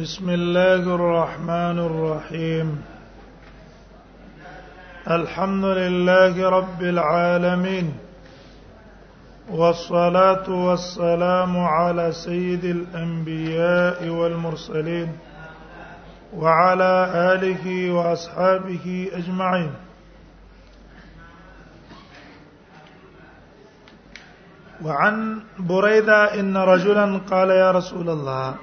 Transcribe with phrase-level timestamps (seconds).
[0.00, 2.82] بسم الله الرحمن الرحيم
[5.10, 7.92] الحمد لله رب العالمين
[9.50, 15.12] والصلاه والسلام على سيد الانبياء والمرسلين
[16.36, 16.92] وعلى
[17.34, 19.70] اله واصحابه اجمعين
[24.84, 28.54] وعن بريده ان رجلا قال يا رسول الله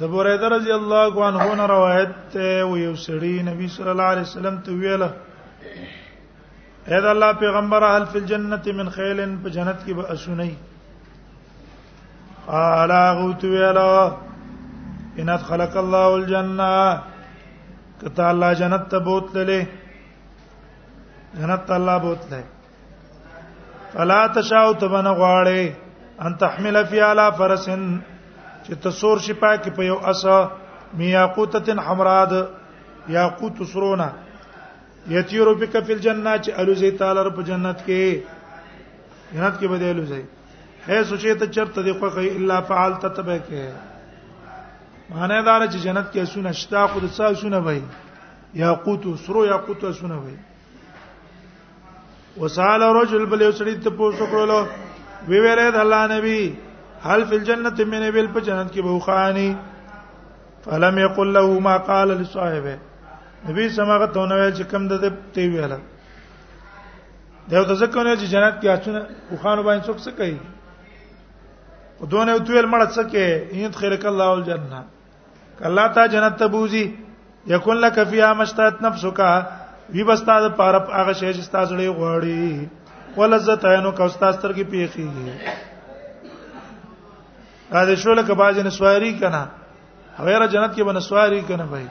[0.00, 4.26] د بوریده رضی الله عنه نه روایت ته و یو سړی نبی صلی الله علیه
[4.28, 5.08] وسلم ته ویله
[6.88, 10.54] اے د الله پیغمبر اهل فی الجنه من خیل په جنت کې به اسونی
[12.46, 14.06] قال غوت ویله
[15.24, 16.68] ان خلق الله الجنه
[18.04, 19.64] کتا الله جنت ته بوت للې
[21.42, 25.72] جنت الله بوت بوتللې فلا تشاو ته بنغواړې
[26.26, 27.84] ان تحمل فی علی فرسن
[28.66, 30.38] چې تصور شي پاکي په یو اسا
[30.98, 32.32] میاقوتتن حمراد
[33.16, 34.08] یاقوت سرونا
[35.14, 38.00] یتیرو بک فی الجنه چې الوزی تعالی رب جنت کې
[39.34, 40.20] جنت کې بدل الوزی
[40.86, 43.62] هي سوچې ته چرته دی خو کوي الا فعلت تبه کې
[45.10, 47.82] معنی دا چې جنت کې سونه شتا خود څه سونه وای
[48.64, 50.36] یاقوت سرو یاقوت سونه وای
[52.42, 54.60] وسال رجل بل یو سړی ته پوښتنه وکړلو
[55.30, 56.38] وی ویلې د الله نبی
[57.04, 59.56] هل فی الجنه من ابل په جنت کې به خانی
[60.64, 62.78] فلم یقل له ما قال لصاحبه
[63.50, 64.92] نبی سماغه ته نو ویل چې کم د
[65.38, 65.78] تی ویاله
[67.50, 69.06] دا ته ځکه نه چې جنت کې اچونه
[69.46, 70.38] خانو باندې څوک څه کوي
[72.04, 73.24] ودونه تو ویل مړ څه کې
[73.70, 74.84] ان خیرک الله الجنه
[75.62, 76.84] کله تا جنت ته بوزي
[77.54, 79.20] یکون لك فیها مشتات نفسک
[79.94, 82.66] وی بستا د پاره هغه شی چې تاسو لري غوړی
[83.20, 85.70] ولذت عینو کا استاد تر کې پیخیږي
[87.72, 89.42] را دې شو لکه باج نسواری کنه
[90.18, 91.86] هغه جنت کې به نسواری کنه بھائی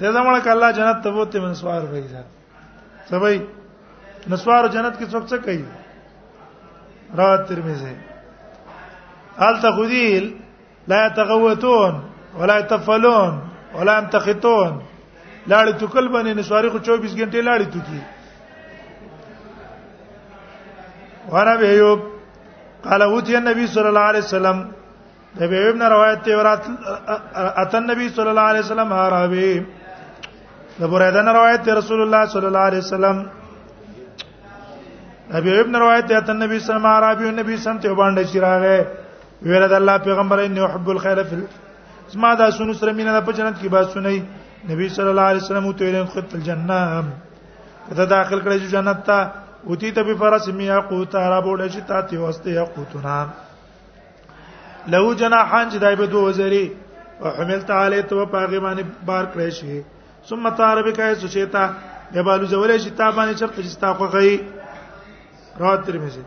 [0.00, 2.26] دې زموږه کله جنت ته وته من سوار بھائی ځات
[3.10, 3.38] سبای
[4.32, 5.64] نسوار جنت کې څوک څه کوي
[7.20, 7.94] روایت ترمذی
[9.48, 10.32] آل تخدیل
[10.88, 12.00] لا يتغوتون
[12.38, 13.38] ولا يتفلون
[13.74, 14.80] ولا يمتخطون
[15.46, 18.02] لاړې توکل باندې نسواری خو 24 غنټه لاړې توکي
[21.30, 22.15] وانا به یوب
[22.88, 24.58] قال اوتی النبي صلى الله عليه وسلم
[25.38, 26.62] د بیو ابن روایت ته ورات
[27.62, 29.50] اتن نبی صلی الله علیه وسلم راوی
[30.80, 33.16] د بریده نه روایت ته رسول الله صلی الله علیه وسلم
[35.34, 38.78] نبی ابن روایت ته اتن نبی صلی الله علیه وسلم نبی سم ته باندې شراغه
[39.48, 41.36] ویل د الله پیغمبر ان يحب الخير في
[42.08, 44.16] اسما دا سونو سره مینا د پچنت کی با سنئ
[44.70, 46.78] نبی صلی الله علیه وسلم ته ویل خط الجنه
[47.96, 49.20] ته داخل کړی جنت ته
[49.66, 53.18] اوتی ته به فرس میا قوت را بوله چې تاته واسطه یا قوتنا
[54.92, 56.72] له جناحان چې دای به دوه وزري
[57.20, 59.82] او حملت علی ته پاغه باندې بار کړی شي
[60.28, 61.64] ثم تعرب کای سوشیتا
[62.12, 64.40] به بالو زولې شي تا باندې چرته چې تا خوغی
[65.58, 66.22] رات ترمذی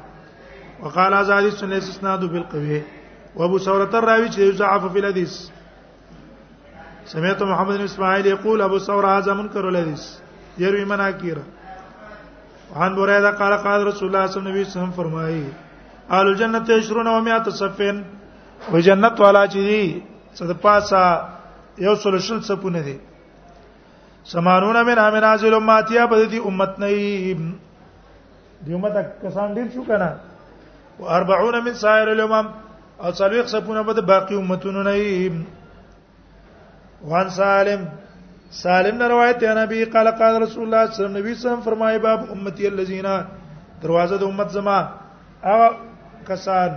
[0.83, 2.81] وقال ازادی سنه اسناد بالقوی
[3.35, 5.35] وابو ثوره الراوی چې ضعف فی الحدیث
[7.05, 10.03] سمعت محمد بن اسماعیل يقول ابو ثوره هذا منكر الحديث
[10.57, 11.43] يروي مناكيره
[12.75, 15.53] عن بريدة قال قال رسول الله صلى الله عليه وسلم فرمایي
[16.11, 18.03] اهل الجنه يشرون و مئات صفين
[18.73, 20.01] و جنت والا چې دي
[20.35, 21.03] صد پاسا
[21.77, 22.97] یو سل شل سپونه دي
[24.25, 26.91] سمانون من امن ازل امتیا په دې امت نه
[28.65, 28.93] دی امت
[29.23, 30.09] کسان ډیر شو کنه
[30.99, 32.47] و 40 من سائر الامم
[33.03, 35.31] او څلويخ سپونه به باقي امتونو نه وي
[37.03, 37.81] وان سالم
[38.51, 41.61] سالم نے روایت ہے نبی قال قال رسول اللہ صلی اللہ علیہ وسلم نبی صلی
[41.63, 43.05] فرمائے باب امتی الذین
[43.83, 44.77] دروازه د امت زما
[45.49, 45.57] او
[46.27, 46.71] کسان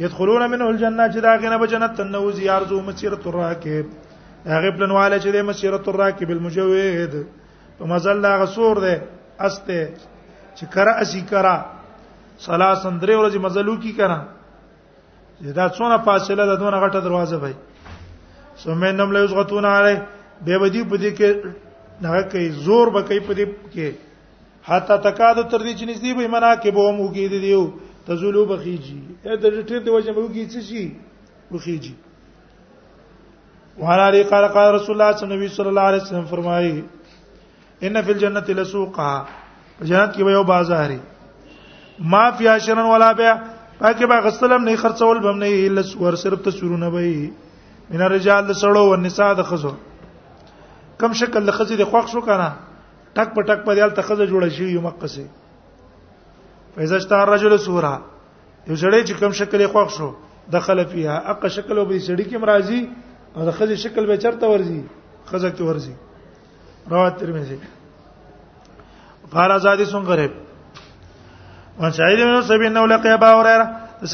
[0.00, 3.86] يدخلون منه الجنه چې دا غنه به جنت تنو زیارزو مسیرۃ الراکب
[4.46, 7.14] هغه پلنواله چې د مسیرۃ الراکب المجوید
[7.78, 8.94] په مزل لا غسور ده
[9.40, 9.82] استه
[10.54, 11.56] چې کرا اسی کرا
[12.46, 14.18] صلا سندره ورځ مزلو کی کرا
[15.56, 17.54] دا څونه فاصله ده دونه غټه دروازه وای
[18.64, 19.96] سمې نم له یوز غتون علی
[20.44, 23.88] به بدی په دې کې نه کوي زور به کوي په دې کې
[24.68, 27.70] حتا تکاد تر دې چې نږدې به منا کې به هم وګي دي دیو
[28.06, 28.96] تزولو بخیجی
[29.26, 30.84] اې د ټټر دی وجه به وګي څه شي
[31.52, 31.94] بخیجی
[33.82, 36.82] وعلى علي قال قال رسول الله صلی الله علیه وسلم الله علیه وسلم فرمایي
[37.86, 39.12] ان فی الجنه لسوقا
[39.82, 40.90] جنت کې به یو بازار
[42.14, 43.32] ما فی اشرن ولا بیع
[43.78, 47.30] پکې به غسلم نه خرڅول بم نه الا ور صرف تصویرونه به
[47.94, 49.70] من الرجال سړو والنساء د خزو
[51.02, 52.48] کم شکل له خزې د خوښ شو کنه
[53.18, 55.24] ټک په ټک په دیال ته خزه جوړه شي یو مقصه
[56.76, 57.90] فیزشتار رجل سورا
[58.70, 60.08] یو سړی چې کم شکل یې خوښ شو
[60.56, 62.80] دخل فيها اقا شکل وبې سړی کې مرাজি
[63.36, 64.78] او د خزې شکل به چرته ورزي
[65.32, 65.94] خزه کې ورزي
[66.94, 67.58] روایت ترمذی
[69.36, 70.30] قال ازادي سن غریب
[71.82, 73.66] وان سعيد بن سبي انه لقي ابا هريره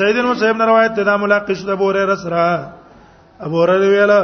[0.03, 2.45] سعيد بن سبي روایت ده ملاقات ابو هريره سره
[3.41, 4.21] ابو هريره ویله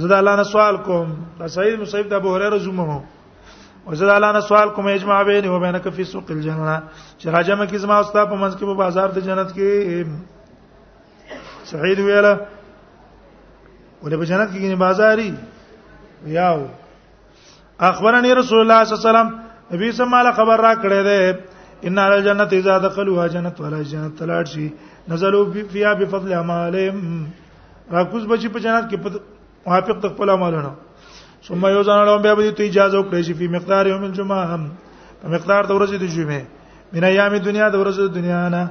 [0.00, 1.08] زه د الله نه سوال کوم
[1.54, 2.86] سعید مصیب د ابو هريره زمو
[3.86, 6.76] او زه د الله نه سوال کوم اجماع بیني و بینک فی سوق الجنه
[7.18, 9.70] چې راجم کی زما استاد په منځ کې په بازار د جنت کې
[11.72, 12.32] سعید ویله
[14.02, 15.30] ولې په جنت کې کې بازاري
[16.38, 16.58] یاو
[17.90, 19.30] اخبرني رسول الله صلی الله علیه وسلم
[19.74, 21.18] نبی سماله خبر را کړې ده
[21.88, 24.68] ان علی الجنه اذا دخلوها جنت ولا جنت تلاشی
[25.14, 26.98] نزلوا فيها بفضل اعمالهم
[27.98, 28.96] راکوز بچی په جنت کې
[29.66, 30.72] موافق د خپل عملونو
[31.46, 34.62] ثم یوزن لهم بیا به ته اجازه وکړي چې په مقدار یوم الجمعه هم
[35.22, 36.42] په مقدار د ورځې د جمعه
[36.96, 38.62] من ایام دنیا د ورځې د دنیا نه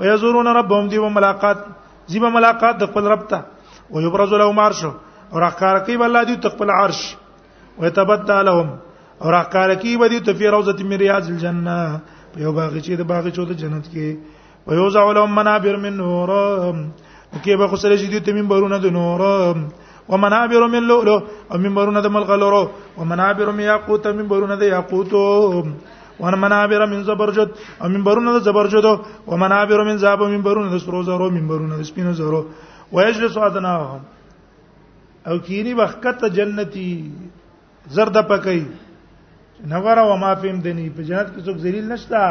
[0.00, 1.58] فیزورون ربهم دی ملاقات
[2.14, 3.40] زیبه ملاقات د خپل رب ته
[3.92, 7.00] او یبرز لهم عرش او راکار کوي الله دی خپل عرش
[7.82, 8.68] ويتبدى لهم
[9.24, 11.78] او راکار کوي به دی ته فی روضه من ریاض الجنه
[12.34, 16.72] په یو باغچې د باغچو د جنت کې ويوزع لهم منابر من نور او
[17.42, 19.20] کې به خسرې دي تمین برونه د نور
[20.10, 21.18] ومنابر من لؤلؤ
[21.52, 22.64] او منبرونه د ملغلرو
[22.98, 25.26] ومنابر من یاقوت منبرونه د یاقوتو
[26.22, 27.50] ومنابر من زبرجد
[27.82, 28.94] او منبرونه د زبرجدو
[29.30, 32.40] ومنابر من زاب منبرونه د سرو زرو منبرونه د سپینو زرو
[32.94, 34.02] ويجلس ادناهم
[35.28, 36.90] او کینی وخت جنتی
[37.96, 38.60] زرد پکای
[39.74, 42.22] نغره وما فیم دنی په جنت کې څوک ذلیل نشتا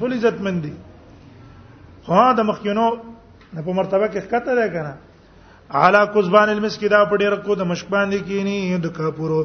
[0.00, 0.72] ټول عزت مندي
[2.06, 2.84] خو دا مخکینو
[3.64, 4.92] په مرتبه کې ښکته ده کنه
[5.72, 9.42] علا کذبان المسکی دا په ډیر کو د مشک باندې کینی د کاپورو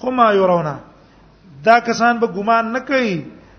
[0.00, 0.76] خو ما یورونا
[1.66, 3.12] دا کسان به ګمان نه کوي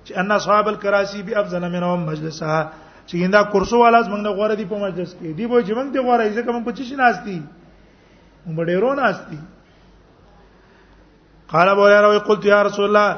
[0.06, 2.72] چې ان اصحاب الکراسی بی افضل منهم مجلسها
[3.08, 6.00] چې دا کورسو والا زمنګ نه غوړه دی په مجلس کې دی به ژوند دی
[6.00, 7.38] غوړه ځکه موږ په چی ناشتي
[8.48, 9.40] موږ ډیرو ناشتي
[11.54, 13.10] قال ابو هريره وی قلت یا رسول الله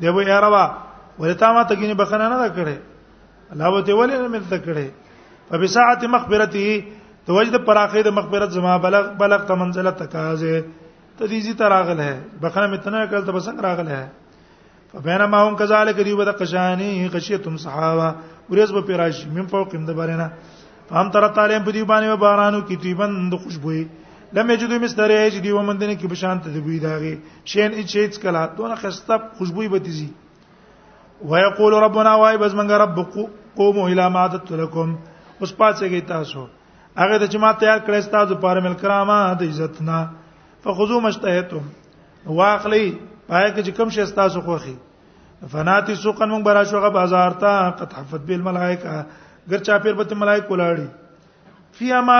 [0.02, 0.66] دی به یاروا
[1.20, 2.78] ولته ما تګینه بخنه نه کړې
[3.58, 4.88] الله وته ولې نه مې کړې
[5.50, 6.84] په بساعت مخبرته
[7.28, 10.56] توجد پراخې د مخبرت زما بلغ بلغ تمنزله تقاضه
[11.20, 14.06] تدیزی تراغل ہے بخنه متنه کړل ته بسنګ راغل ہے
[14.94, 18.16] فبینما هم كذلك دی ودا قشانی غشیتم صحابه
[18.52, 20.28] ورځ به پیراش مم په کوم د بارینا
[20.90, 23.84] فهم تر تعالی په دی باندې و بارانو کی تیبند خوشبوئی
[24.36, 27.14] لم یجدو مستری اج دی ومندنه کی بشانت د بوی داغه
[27.52, 30.10] شین اچ هیڅ کلا دونه خسته خوشبوئی به تیزی
[31.32, 32.98] ويقول ربنا واي بس منګه رب
[33.58, 34.96] قومو الى ما عادت لكم
[35.42, 36.48] اوس پاتېږي تاسو
[37.02, 40.02] هغه د جماعت تیار کړی تاسو پر مل کرامه د عزت نه
[40.64, 41.72] فخذو مشتهتم
[42.40, 42.86] واخلی
[43.28, 44.76] پای کې کوم شي تاسو خوخي
[45.52, 49.06] فنات سوقن مونږ برا شوغه بازار ته قد حفت بالملائکه
[49.52, 50.88] ګر چا پیر به ملائکه لاړی
[51.80, 52.20] فیما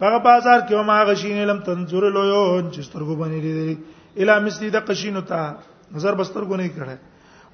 [0.00, 3.78] هغه بازار کې ما غشین لم تنظر لو یو چې سترګو باندې لري
[4.22, 5.56] اله مثلی د قشینو ته
[5.96, 6.96] نظر بسترګو نه کړه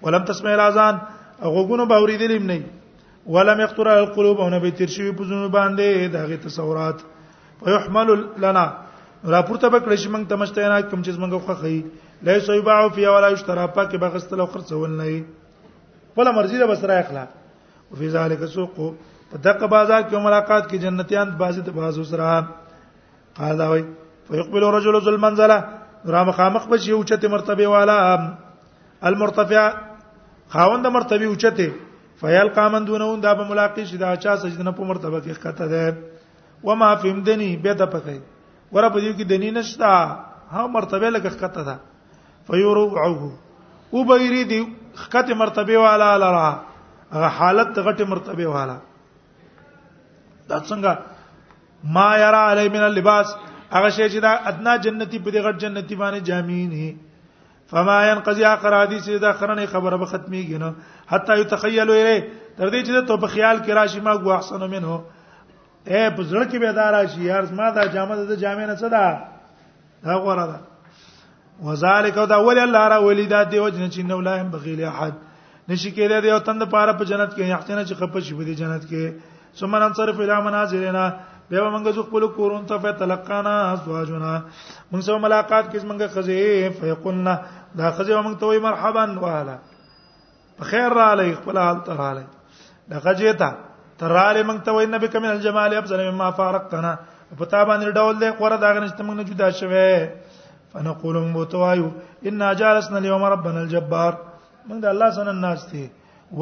[0.05, 0.99] ولم تسمع الاذان
[1.41, 6.13] غوګونو به اوریدلې نه ولم يخطر القلوب او نه به تیر شوی په زونه باندې
[6.13, 7.01] دغه تصورات
[7.65, 8.15] ويحمل
[8.45, 8.69] لنا
[9.25, 11.77] راپورته به کړی چې موږ تمشته نه کوم چې موږ خوخی
[12.25, 15.25] لیس یباع فی ولا یشترى پاکه بغستل او خرڅول نه
[16.17, 17.29] ولا مرضی ده بسره اخلاق
[17.93, 18.75] وفي ذلك سوق
[19.33, 22.49] په دغه بازار کې ملاقات کې جنتیان بازي ته بازو سره
[23.41, 23.85] قال دا وي
[24.29, 25.57] فيقبل رجل ذو المنزله
[26.15, 27.97] را مخامخ به شي اوچته مرتبه والا
[29.13, 29.65] المرتفع
[30.57, 31.73] خاوند مرتبه اوچته
[32.21, 35.97] فيلقى من دونون دا به ملاقات شي دا چا سجدنه په مرتبه کې ښکته ده
[36.65, 38.19] وما فهمدني به د پکې
[38.77, 39.95] ور په دې کې دني نشتا
[40.51, 41.79] ها مرتبه لکه ښکته ده
[42.51, 43.19] فيرفعه
[43.93, 44.61] وبيري دي
[45.01, 46.49] خکته مرتبه والا لرا
[47.15, 48.77] هغه حالت غټه مرتبه والا
[50.49, 50.93] دا څنګه
[51.95, 53.27] ما يرى علي من اللباس
[53.75, 56.91] هغه شی چې دا ادنا جنتی په دې غټ جنتی باندې جامین هي
[57.71, 60.73] فما ينقضي اخر حدیث دا خرنه خبره به ختميږي نه
[61.13, 62.19] حتا يتخيل اله
[62.59, 65.05] تر دې چې ته په خیال کې راشي ما ګو احسن منه
[65.91, 69.19] اے بزرګ کې به دا راشي یار ما دا جامه د جامې نه څه ده
[70.05, 70.59] دا غوړه ده
[71.65, 75.13] وذالک دا ول الله را ولیدا دی او جن چې نو لایم بغیل احد
[75.69, 78.55] نشی کېده دی او تند پاره په جنت کې یختنه چې خپه شي په دې
[78.61, 79.21] جنت کې
[79.61, 81.05] ثم ننصرف الى منازلنا
[81.51, 84.31] بیا موږ ځو خپل کورون ته فتلقانا ازواجنا
[84.93, 87.37] موږ سره ملاقات کې موږ خزی فیقلنا
[87.81, 89.57] دا خزی موږ ته وی مرحبا واهلا
[90.73, 92.25] خیر را علی خپل حال تر علی
[92.91, 93.51] دا خجیتا
[94.03, 96.95] تر علی موږ ته وی نبی کمن الجمال افضل مما فارقتنا
[97.39, 100.09] پتا باندې ډول دې قره دا غنښت موږ نه جدا شوه
[100.73, 101.89] فنقول متوایو
[102.31, 104.13] ان جالسنا اليوم ربنا الجبار
[104.69, 105.87] موږ د الله سره ناشته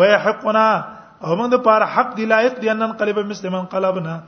[0.01, 0.69] ويحقنا
[1.25, 4.19] او موږ د پاره حق دی لایق دی ان انقلب مسلمان قلبنا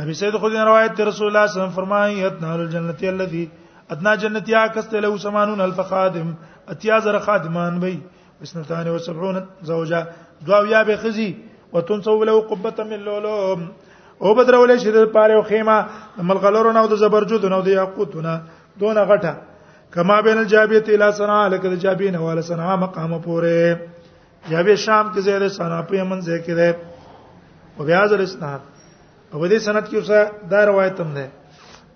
[0.00, 3.44] نبی سید خدای روایت دی رسول الله صلی الله علیه وسلم فرمایي اتنا الجنتی الذی
[3.96, 6.32] ادنا جنتیا کسته له سمانون الف خادم
[6.74, 7.98] اتیا زر خادمان وي
[8.46, 10.04] اسنتان و سبعون زوجا
[10.48, 11.30] دوا یا به خزي
[11.72, 13.36] وتنصب له قبته من لولو
[14.22, 15.76] او بدرولې شي د پاره او خیمه
[16.28, 18.32] ملغلورو نو د زبرجدو نو د یاقوتونه
[18.80, 19.34] دونه غټه
[19.94, 23.80] کما بین الجابیه الی صنعاء لکه د جابین حواله صنعاء مقام پوره
[24.50, 26.76] جابیه شام کې زیاده صنعاء په یمن ځای کې ده
[27.78, 28.60] او بیا زر اسناد
[29.30, 31.26] په دې سند کې اوسه دا روایت هم ده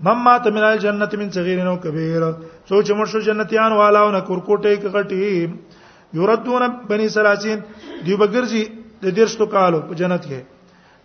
[0.06, 2.22] مم مات من الجنه من صغیر او کبیر
[2.68, 7.58] سوچ مرشو جنتیان والاو نه کورکوټه کې غټي یردون بنی سلاسین
[8.06, 8.64] دیوبګرزی
[9.02, 10.40] د دیرشتو کالو په جنت کې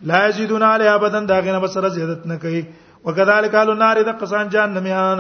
[0.10, 2.62] لا یزيدون علی ابدا داغه نه بسره زیادت نه کوي
[3.10, 5.20] وکذالک قالوا النار د قسان جان نمیان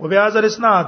[0.00, 0.86] او بیا زر اسناد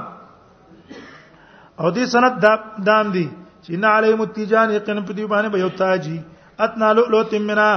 [1.79, 2.53] او دې سند دا
[2.89, 3.25] دام دی
[3.63, 6.17] چې نه علی متجان یقین په دی باندې به یو تاجی
[6.65, 7.69] اتنا لؤلؤ تمنا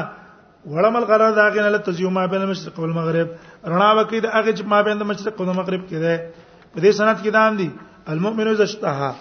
[0.74, 3.28] ولمل غرض داغه نه لتزیو ما بین المشرق والمغرب
[3.72, 6.90] رڼا وکید هغه چې ما بین د مشرق او د مغرب کې ده په دې
[7.00, 7.70] سند کې دام دی
[8.14, 9.14] المؤمن اذا اشتهى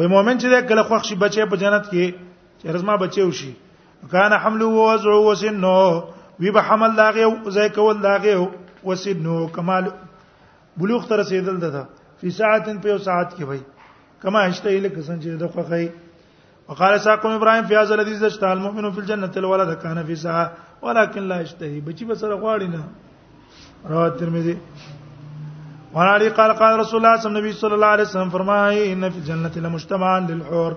[0.00, 2.29] وي مؤمن چې کله خوښ شي بچي په جنت کې
[2.60, 3.50] چې رزما بچو شي
[4.10, 6.04] کان حمل و وضع و سنو
[6.40, 8.50] وی به حمل لاغه او زای کول لاغه
[8.84, 9.84] او سنو کمال
[10.76, 11.84] بلوغ تر رسیدل ده
[12.20, 13.60] فی ساعتن په ساعت کې وای
[14.22, 15.88] کما هشته اله کسان چې د خوخی
[16.68, 20.52] وقال ساقم ابراهيم في هذا الذي اشتهى المؤمن في الجنه الولد كان في ساعه
[20.82, 22.84] ولكن لا يشتهي بچی بسره غواړي نه
[23.90, 24.56] رواه ترمذی
[25.94, 30.18] وعن علي قال قال رسول الله صلى الله عليه وسلم فرمائے ان في الجنه لمجتمعا
[30.28, 30.76] للحور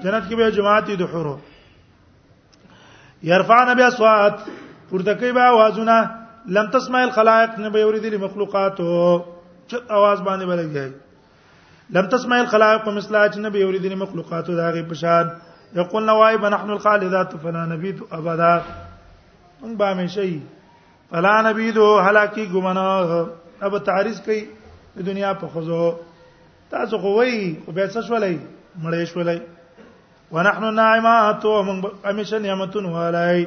[0.00, 1.36] جنت کې به جماعت دي حورو
[3.30, 4.38] يرفعن بها صوات
[4.90, 5.98] پورته کوي به आवाजونه
[6.58, 8.96] لم تسمع الخلائق نه به اوریدلې مخلوقات او
[9.68, 10.92] چې आवाज باندې بلګي
[11.98, 15.30] لم تسمع الخلائق مثل اج نه به اوریدلې مخلوقات دا غي پشان
[15.76, 18.52] یقول نوای بنحن الخالدات فلا نبيت ابدا
[19.62, 20.32] ان با من شي
[21.12, 21.76] فلا نبيت
[22.08, 24.44] هلاکی ګمنا اب تعریض کوي
[24.98, 25.86] د دنیا په خزو
[26.76, 28.38] تاسو خو وای او به څه شولای
[28.82, 29.40] مړې شولای
[30.36, 31.78] ونحن نائمات ومن
[32.10, 33.38] امیشه نعمتون ولای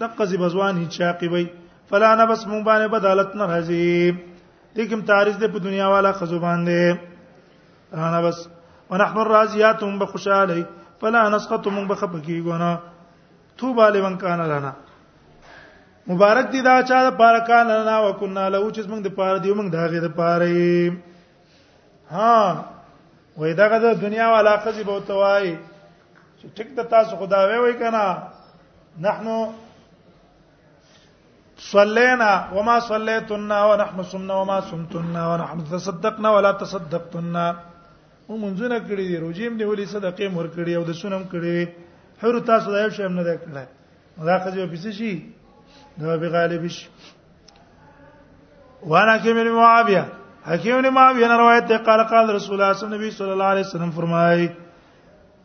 [0.00, 1.44] دقه زی بزوان هیڅ عاقبی
[1.90, 4.14] فلا نبس مون باندې بدالت نه راځي
[4.76, 6.96] دې کوم تعریض دې په دنیا والا خزو باندې
[8.08, 8.46] انا بس
[8.90, 10.62] ونحن الرازیاتم بخوشالی
[11.00, 12.68] فلا نسقط مون بخپکی ګونا
[13.62, 14.70] توبه لمن کان لنا
[16.10, 19.54] مبارک دي دا چا د پاره کان لنا وکنا له چې موږ د پاره دی
[19.60, 22.38] موږ داغه د پاره ها
[23.38, 25.50] وې داغه د دنیا والا خزي بوتوای
[26.40, 28.04] چې ټیک د تاسو خدا وی وای کنه
[29.06, 29.38] نحنو
[31.72, 37.46] صلينا وما صليتنا ونحن صمنا وما صمتنا ونحن تصدقنا ولا تصدقتنا
[38.28, 41.68] ومنځونه کړی دي روجیم دی ولې صدقې مور کړی او د سنم کړی
[42.22, 45.12] حر تاسو دا یو شی نه کړی دا خځه په شي
[46.00, 46.86] دا به غالب شي
[48.82, 50.04] وانا کې مې معاویه
[50.50, 52.72] حکیم نے معاویه روایت ده قال قال رسول الله
[53.18, 54.48] صلی الله علیه وسلم فرمایي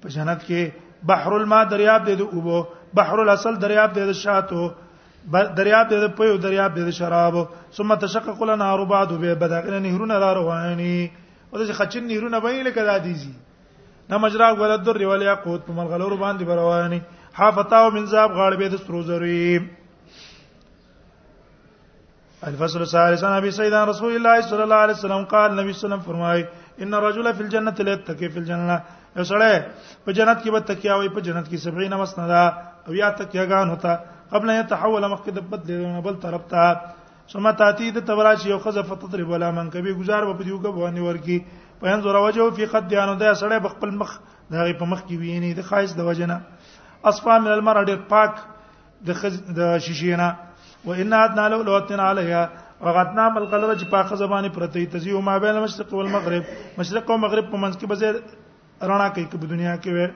[0.01, 0.61] په جنت کې
[1.07, 2.63] بحر الماء دریاب دی د اوبو
[2.99, 4.69] بحر الاصل دریاب دی د شاتو
[5.57, 7.33] دریاب دی د پيو دریاب دی د شراب
[7.77, 10.95] ثم تشقق لنهر بعد به بدغنه نهرونه را رواني
[11.51, 13.33] او د خچن نهرونه به لکه د ديزي
[14.09, 17.01] نه مجرا غلط در ول یاقوت په ملغلور باندې برواني
[17.33, 19.69] حافتاو من زاب غالبې د ستروزري
[22.47, 25.77] الفصل الثالث عن ابي سعيد رسول الله صلى الله عليه وسلم قال النبي صلى الله
[25.77, 26.45] عليه وسلم فرمای
[26.87, 28.81] ان الرجل في الجنه لا يتقي في الجنه
[29.17, 29.53] یو سړی
[30.05, 32.43] په جنت کې به تکیا وي په جنت کې 70 مسندا
[32.87, 33.93] او یا تکیاګان ہوتا
[34.33, 36.63] قبل ان يتحول مخکې د بدلونه بل طرف ته
[37.33, 41.37] ثم تاتی د تبراش یو خزه فتضرب ولا من کبي گزار به دیوګه باندې ورکی
[41.83, 44.15] په ان زور وجه فی قد دیانو دا سړی په خپل مخ
[44.55, 46.39] دغه په مخ کې ویني د خایس د وجنه
[47.13, 48.39] اصفا من المرء ډیر پاک
[49.11, 50.27] د خز د شیشینا
[50.87, 55.37] و ان ادنا لو لوتنا عليها وغتنا مل قلب چې پاک زبانه پرته تزیو ما
[55.45, 58.19] بین المشرق والمغرب مشرق او مغرب په منځ کې بزیر
[58.81, 60.07] رڼا کوي په دنیا کې وي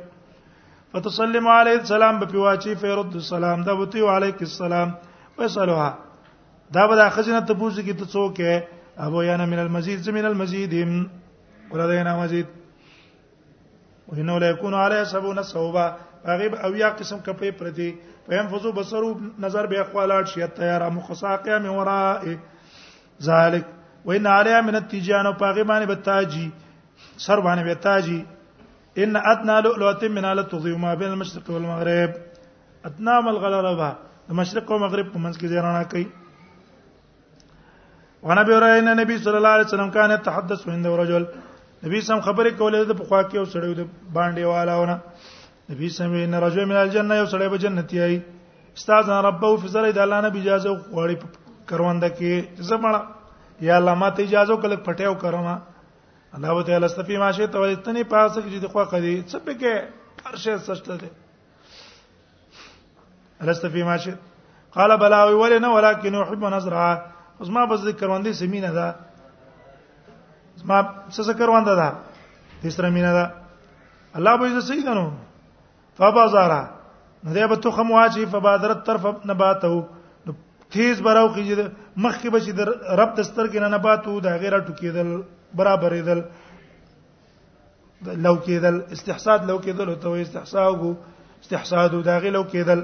[0.92, 4.92] فتسلم علیه السلام په پیواچی فیرد السلام دا وتی علیک السلام
[5.38, 5.90] وسلوها
[6.78, 8.58] دا به د خزینه ته پوښتنه کی ته څوک ہے
[9.06, 10.72] ابو یانا من المزید زمین المزید
[11.72, 12.46] ولدینا مزید
[14.12, 15.86] وینه لا یکون علیه سبون صوبا
[16.28, 17.90] غیب او یا قسم کپې پرتی
[18.28, 19.14] فینفذو بصرو
[19.46, 22.36] نظر به اخوالات شی تیار مخساقه من وراء
[23.28, 23.70] ذلک
[24.08, 26.50] وین علیه من التجان او پاغه باندې بتاجی
[27.28, 28.20] سر باندې بتاجی
[29.04, 32.12] ان اتنا لؤلؤه من الا تضيء ما بين المشرق والمغرب
[32.88, 33.90] اتنا مل غلربا
[34.28, 36.06] د مشرق او مغرب په منځ کې ځای کوي
[38.28, 41.24] وانا به راینه نبی صلی الله علیه وسلم کانه تحدث هند رجل
[41.86, 43.82] نبی سم خبره کوله د پخوا کې او سړیو د
[44.16, 44.96] باندې والاونه
[45.72, 48.16] نبی سم ان رجل من الجنه یو سړی به جنتی ای
[48.78, 54.58] استاد ربو فزر د الله نه اجازه غوړي کروند کې زمړه یا الله ماته اجازه
[54.66, 55.56] کله پټیو کرما
[56.36, 59.74] الله وتعالى استفی ماشه ته ولتنی پاسه کې دي خو قدي څه پکې
[60.26, 61.10] هر شی سشته دي
[63.42, 64.18] الاستفی ماشه
[64.74, 66.94] قال بلا وی ول نه ولکن احب نظرا
[67.40, 68.96] اوس ما بس ذکر وندې سمینه ده
[70.66, 71.96] ما څه ذکر وانده ده
[72.62, 73.32] تیسره مینه ده
[74.16, 75.12] الله به دې صحیح کنو
[75.98, 76.62] فبازارا
[77.24, 79.76] نو دې به تو خمواچی فبادرت طرف نباتو
[80.70, 81.70] تیز براو کیږي
[82.04, 82.62] مخکې به چې د
[83.00, 85.08] رب دسترګې نه نباتو دا غیره ټوکېدل
[85.62, 86.20] برابرېدل
[88.26, 90.92] لو کېدل استحساد لو کېدل او ته استحساو کو
[91.42, 92.80] استحساد دا غی لو کېدل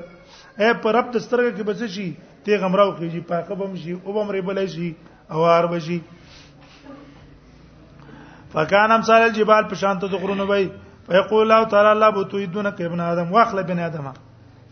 [0.61, 2.07] اے پر رب دسترګې کې بس شي
[2.43, 4.93] تیغ امراو کېږي پاکه بم شي او بم ریبل شي
[5.31, 5.99] او هر بشي
[8.53, 10.69] فکان امثال الجبال په شانته د غرونو وای
[11.07, 14.13] فیقول الله تعالی الله بوتو یدونه کې ابن ادم واخل بن ادمه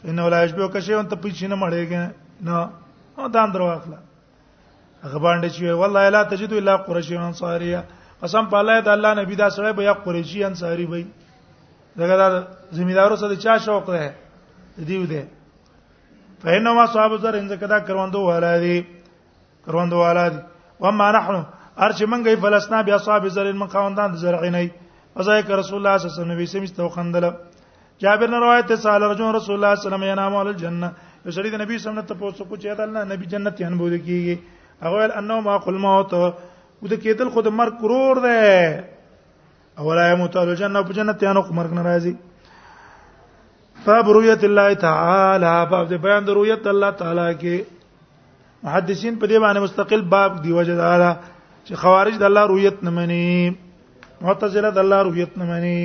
[0.06, 2.70] انه لا یشبه کشه انت پیچینه مړېږي نه
[3.18, 3.98] او دان درو واخله
[5.04, 7.80] هغه باندې چې والله لا تجد الا قریشی انصاریه
[8.22, 11.06] قسم په الله د الله نبی دا سره به یا قریشی انصاری وي
[11.98, 12.28] دغه دا
[12.78, 14.14] زمیدارو سره چا شوق ده
[14.78, 15.26] دیو ده
[16.44, 18.86] فینه ما صاحب زر انځه کدا کروندو والا دي
[19.66, 20.38] کروندو والا دي
[20.80, 21.42] و ما نحنو
[21.78, 24.70] ارچ منګې فلسطین بیا صاحب زر من قوندان زرعینی
[25.16, 27.30] وزایک رسول الله صلی الله علیه وسلم نبی سم استوخندله
[28.02, 30.86] جابر نے روایت ہے سال رجون رسول اللہ صلی اللہ علیہ وسلم ینام علی الجنہ
[31.26, 33.26] یو سړی د نبی صلی الله علیه وسلم ته پوښتنه کوي چې دا الله نبی
[33.34, 34.36] جنت یې انبوده کیږي
[34.84, 36.12] هغه ول انه ما قل موت
[36.84, 38.42] و د کېدل خود مرګ کرور ده
[39.82, 42.14] اولا يموت الجنه په جنت ته نو مرګ نه راځي
[43.86, 47.56] باب رؤیت الله تعالی باب د بیان د رؤیت الله تعالی کې
[48.66, 50.94] محدثین په دې باندې مستقل باب دی وجه دا
[51.66, 53.30] چې خوارج د الله رؤیت نه مني
[54.26, 55.80] معتزله د الله رؤیت نه مني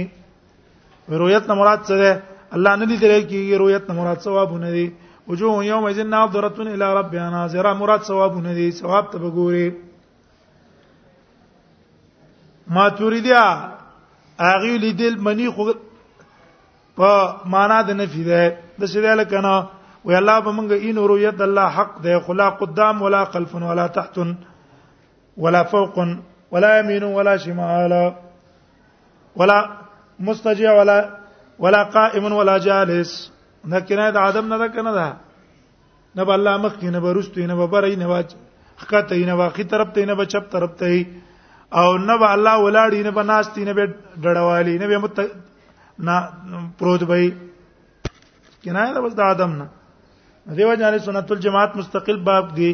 [1.24, 2.10] رؤیت نه مراد څه ده
[2.54, 4.86] الله نه دي درې کې رؤیت نه مراد ثوابونه دي
[5.28, 9.74] وجوه یومئذ ناظره الى ربها ناظره مراد ثواب ندي ثواب تبغوري
[12.68, 13.44] ما تريديا
[14.40, 15.72] أغي لدل مني خو
[16.98, 18.42] با معنا د نفي ده
[18.80, 19.54] د سویل کنا
[20.04, 24.16] وي الله به مونږ این رؤیت الله حق ده خلا قدام ولا خلف ولا تحت
[25.42, 25.96] ولا فوق
[26.52, 28.14] ولا يمين ولا شمال
[29.36, 29.58] ولا
[30.20, 30.98] مستجيع ولا
[31.58, 33.10] ولا قائم ولا جالس
[33.70, 35.06] نه کنایه د ادم نه ده کنه ده
[36.18, 38.28] نه به الله مخ نه به رستوي نه به بري نه واج
[38.90, 40.92] خطه نه واقعي طرف ته نه به چپ طرف ته
[41.80, 43.84] او نه به الله ولاړی نه به ناشتي نه به
[44.22, 45.18] ډړوالی نه به مت
[46.06, 46.16] نه
[46.78, 47.18] پروت به
[48.64, 49.66] کنایه ده بس د ادم نه
[50.56, 52.70] دیو جان سنت الجماعت مستقل باب دی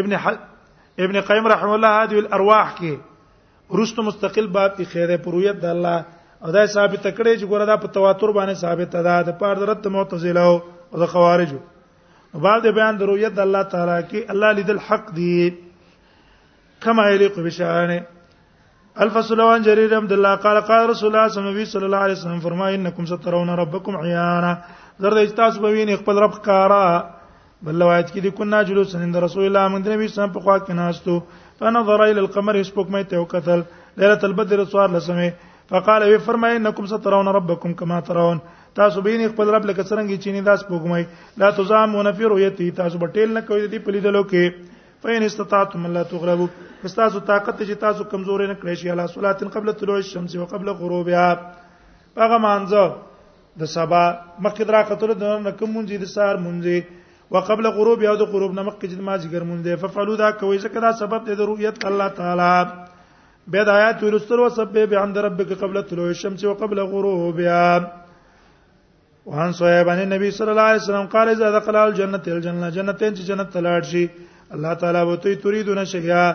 [0.00, 0.34] ابن حل
[1.04, 2.92] ابن قیم رحم الله هذه الارواح کې
[3.80, 5.98] رستو مستقل باب کې خیره پرویت د الله
[6.44, 9.68] او دا ثابت کړي چې ګوره دا په تواتر باندې ثابت ده د پاره د
[9.70, 10.54] رد معتزله او
[11.02, 11.58] د خوارجو
[12.46, 15.34] بعد بیان د رؤیت الله تعالی کې الله لید الحق دی
[16.86, 17.98] کما یلیق بشانه
[19.04, 23.04] الفصل عن جرير عبد الله قال قال رسول الله صلى الله عليه وسلم فرمای انکم
[23.12, 24.54] سترون ربکم عیانا
[25.02, 26.84] زر د اجتاس بوین خپل رب کارا
[27.64, 30.80] بل روایت کې دي کنا جلوس عند رسول الله من نبی سم په خوا کې
[30.80, 31.20] ناستو
[31.58, 33.62] فنظر الى القمر سپوک مې ته وکتل
[33.98, 35.32] ليله البدر سوار لسمه
[35.70, 38.38] فقال وی فرمای انکم سترون ربکم کما ترون
[38.74, 41.04] تاسو به خپل رب لکه څنګه چې نه داس پوګمای
[41.38, 46.02] لا تزامون فی رؤیتی تاسو به ټیل نه کوي د پلیدلو کې فین استطعتم لا
[46.02, 46.48] تغلبوا
[46.90, 51.28] استاسو طاقت چې تاسو کمزوري نه کړئ شي الا صلاتن قبل طلوع الشمس وقبل غروبها
[51.30, 52.84] هغه مانځه
[53.62, 58.16] د سبا مخکې درا قطره د نه کوم مونږ د سار مونږ وقبل غروب یا
[58.24, 61.52] د غروب نه مخکې د مازیګر مونږ ففعلوا دا کوي ځکه دا سبب دی د
[61.54, 62.54] رؤیت الله تعالی
[63.48, 67.92] به د آیات ورستر وسبه به عند ربک قبل طلوع الشمس وقبل غروبها
[69.26, 73.22] وان صحیح باندې نبی صلی الله علیه وسلم قال اذا دخل الجنه الجنه جنتین چې
[73.24, 74.08] جنت تلاړ شي
[74.54, 76.32] الله تعالی به توي تريدون شیا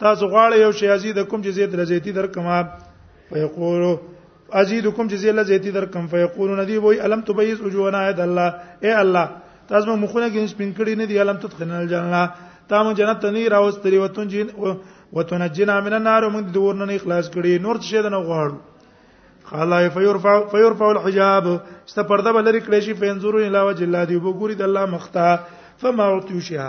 [0.00, 2.62] تاسو غواړئ یو شی ازید کوم چې زید لزیتی در کما
[3.30, 3.96] فیقول
[4.52, 8.54] ازید کوم چې زید لزیتی در کم فیقول ندی وای الم تبیز وجوهنا ید الله
[8.82, 9.28] اے الله
[9.68, 12.28] تاسو مخونه کې سپین کړي نه دی الم تدخلن الجنه
[12.68, 14.46] تاسو جنت ته نه راوستري وتون جن
[15.12, 18.58] وتنجنا من النار موږ د ورنه نه اخلاص کړي نور څه د نه غواړو
[19.52, 21.44] خلا فیرفع فیرفع الحجاب
[21.88, 25.28] است پرده بل لري کړي شي فینزورو الی وجه الله دی وګوري د الله مختا
[25.84, 26.66] فما اوتیوشیا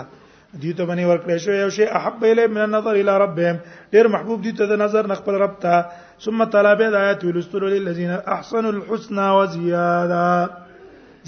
[0.62, 3.56] دي ته باندې ورکړې شو یو شی احب الی من النظر الی ربهم
[3.98, 5.76] ډیر محبوب دي ته د نظر نخبل رب ته
[6.24, 10.50] ثم طلب آیات ولستر للذین احسنوا الحسنى وزیاده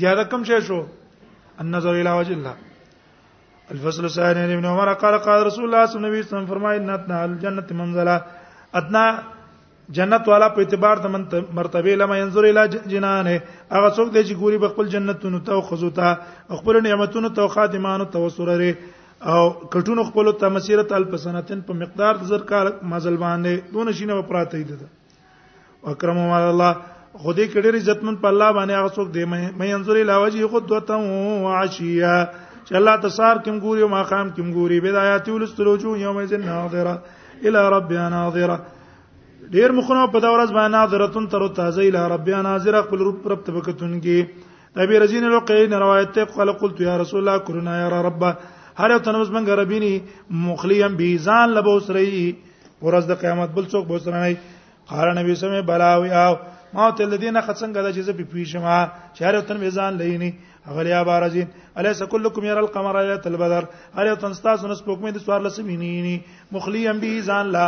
[0.02, 0.80] زیاده کوم شی شو
[1.64, 2.56] النظر الی وجه الله
[3.70, 7.16] الفصل الثاني ابن عمر قال قال رسول الله صلی الله علیه وسلم فرمای ان اتنا
[7.24, 8.16] الجنه منزلا
[8.74, 9.02] اتنا
[9.96, 11.06] جنت والا په اعتبار د
[11.58, 13.36] مرتبه لم ينظر الى جنانه
[13.70, 16.16] هغه څوک دی چې ګوري خپل جنتونو ته خو ته
[16.58, 18.74] خپل نعمتونو ته خادمانو ته وسره
[19.26, 19.42] او
[19.74, 24.22] کټونو خپل ته مسیرت الفسنتن په مقدار د زر کال مازل باندې دون شینه و
[24.30, 26.72] پراته دي اکرم الله
[27.24, 31.12] خدای کډیر عزتمن په الله باندې هغه څوک دی مې انظر الى وجه قدوتم
[31.46, 32.16] وعشیا
[32.66, 36.94] چې الله تسار کوم ګوري او ما خام کوم ګوري بدايات ولستلوجو یوم ذن ناظره
[37.44, 38.56] الى ربها ناظره
[39.54, 43.42] ډیر مخونه په دا ورځ باندې ناظرتون تر تازه الى ربها ناظره خپل رب رب
[43.48, 44.20] تبکتونګي
[44.80, 48.22] نبی رجین لقین روایت ته قال قلت یا رسول الله کرنا یا رب
[48.78, 49.92] هر یو تنوس منګ ربینی
[50.46, 52.36] مخلیم بیزان لبوسری
[52.82, 54.36] ورځ د قیامت بل څوک بوسره نه
[54.92, 56.32] قال نبی سمه بلاوی او
[56.76, 60.32] ما ته الذين خصنګ د جزه په پیښما شهر تن میزان لینی
[60.70, 61.44] غلیا بارزین
[61.76, 63.64] الیس کلکم یرا القمر لیلۃ البدر
[63.96, 66.18] هر یو تنستا سن سپوکمې د سوار لسم نینی
[66.52, 67.64] مخلیم به ځان لا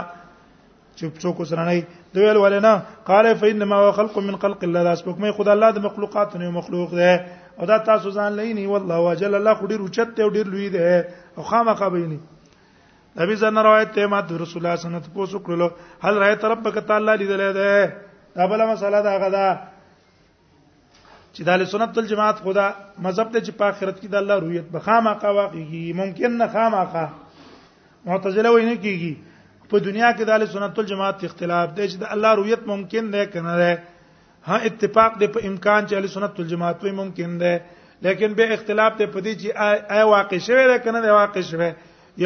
[1.00, 1.82] چپ څوک سره نه
[2.16, 2.74] دی ویل ولنا
[3.08, 6.94] قال فانما هو خلق من خلق الله دا سپوکمې خدای الله د مخلوقات نه مخلوق
[7.00, 7.10] دی
[7.58, 10.68] او دا تاسو ځان لینی والله وجل الله خو ډیر اوچت دی او ډیر لوی
[10.78, 10.86] دی
[11.36, 12.20] او خامخا بینی
[13.18, 16.36] نبی زنه روایت ته مات رسول الله صلی الله علیه وسلم تاسو کړلو هل راي
[16.46, 17.70] طرف بک تعالی لیدل دی
[18.38, 19.46] دا بل مسله دا غدا
[21.36, 22.64] چې د اهل سنت والجماعت خدا
[23.04, 27.04] مذهب ته چې په آخرت کې د الله رؤیت به خامخا واقعي ممکن نه خامخا
[28.10, 32.38] معتزله وینه کیږي په دنیا کې د اهل سنت والجماعت اختلاف دی چې د الله
[32.42, 33.74] رؤیت ممکن نه کنه ده
[34.52, 38.98] ها اتفاق دی په امکان چې اهل سنت والجماعت وي ممکن ده لیکن به اختلاف
[39.00, 41.72] ته پدې چې آی واقع شوه ده کنه ده واقع شوه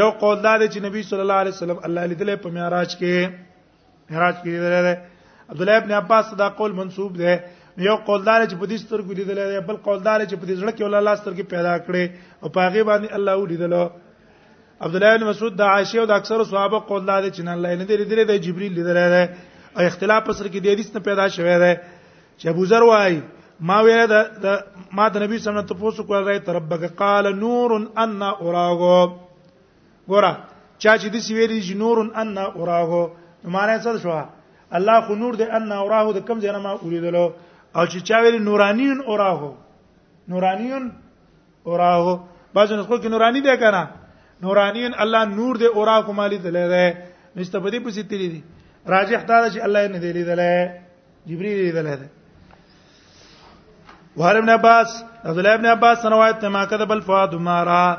[0.00, 3.36] یو قول دا دی چې نبی صلی الله علیه وسلم الله لیدل په معراج کې
[4.12, 5.06] معراج کې لیدل
[5.52, 7.38] عبد الله ابن عباس دا قول منسوب ده
[7.86, 10.82] یو قولدار چې په دې سترګو لیدل دی بل قولدار چې په دې ځړ کې
[10.86, 12.04] ول الله سترګې پیدا کړې
[12.42, 13.74] او پاغه باندې الله ولیدل
[14.86, 17.86] عبد الله بن مسعود د عائشه او د اکثر صحابه قولدار چې نه الله نه
[17.90, 19.24] دی لیدل دی جبريل لیدل دی
[19.76, 23.16] او اختلاف پر سر کې د حدیث نه پیدا شوی دی چې ابو ذر وايي
[23.70, 24.46] ما ویل د
[25.00, 28.94] ما د نبی صلی الله علیه وسلم تاسو کول راي تربک قال نور ان اراغو
[30.10, 30.34] ګوره
[30.82, 33.00] چا چې د سویری چې نور ان اراغو
[33.56, 37.26] معنی څه شو الله خو نور دې ان اراغو د کم ځای نه ما اوریدلو
[37.76, 39.52] او چې چا ویل نورانیون اوراغو
[40.28, 40.88] نورانیون
[41.64, 42.16] اوراغو
[42.54, 43.84] بعض نسخو کې نورانی دی کنه
[44.42, 47.04] نورانیون الله نور دی اوراغو مالی دلې ده
[47.36, 48.40] نشته په دې پسې تللی دي
[48.94, 50.70] راجح دا چې الله نه دی لیدلې
[51.28, 52.08] جبرئیل لیدلې ده
[54.16, 57.96] وهر ابن عباس عبد الله ابن عباس روایت ته ما کذب الفؤاد ما را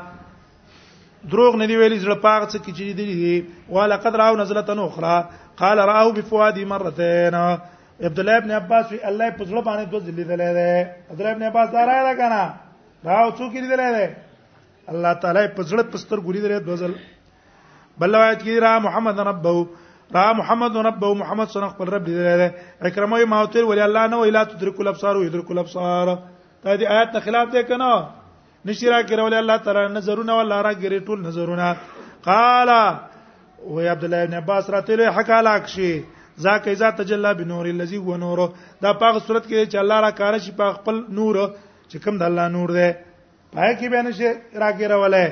[1.30, 4.78] دروغ ندی ویلی زړه پاغ څه کې چې دی دی والا قد راو نزله تن
[4.78, 5.24] اخرى
[5.56, 7.34] قال راو بفؤادي مرتين
[8.06, 10.70] عبد الله ابن عباس وی الله په ځړه باندې دوه ځلې دلې ده
[11.10, 12.42] عبد الله ابن عباس دا راځه کنه
[13.10, 14.06] راو څوک دې دلې ده
[14.92, 16.92] الله تعالی په ځړه پستر ګوري دلې دوه ځل
[18.00, 19.54] بل روایت کې را محمد ربو
[20.16, 22.48] را محمد ربو محمد سره خپل رب دې دلې ده
[22.88, 26.06] اکرمه یې ماوتل ولی الله نه ویلا تدرک الابصار و يدرک الابصار
[26.62, 27.90] دا دې آیات نه خلاف ده کنه
[28.66, 31.68] نشی را کې ولی الله تعالی نظرونه ولا را ګری ټول نظرونه
[32.28, 32.70] قال
[33.72, 35.92] وی عبد الله ابن عباس راته له حکالاک شي
[36.44, 38.38] ذاک اذا تجلى بنور الذي هو نور
[38.82, 41.36] دا په صورت کې چې الله را کار شي په خپل نور
[41.90, 42.88] چې کوم د الله نور دی
[43.56, 44.30] پای کې بیان شي
[44.62, 45.28] راګیره ولای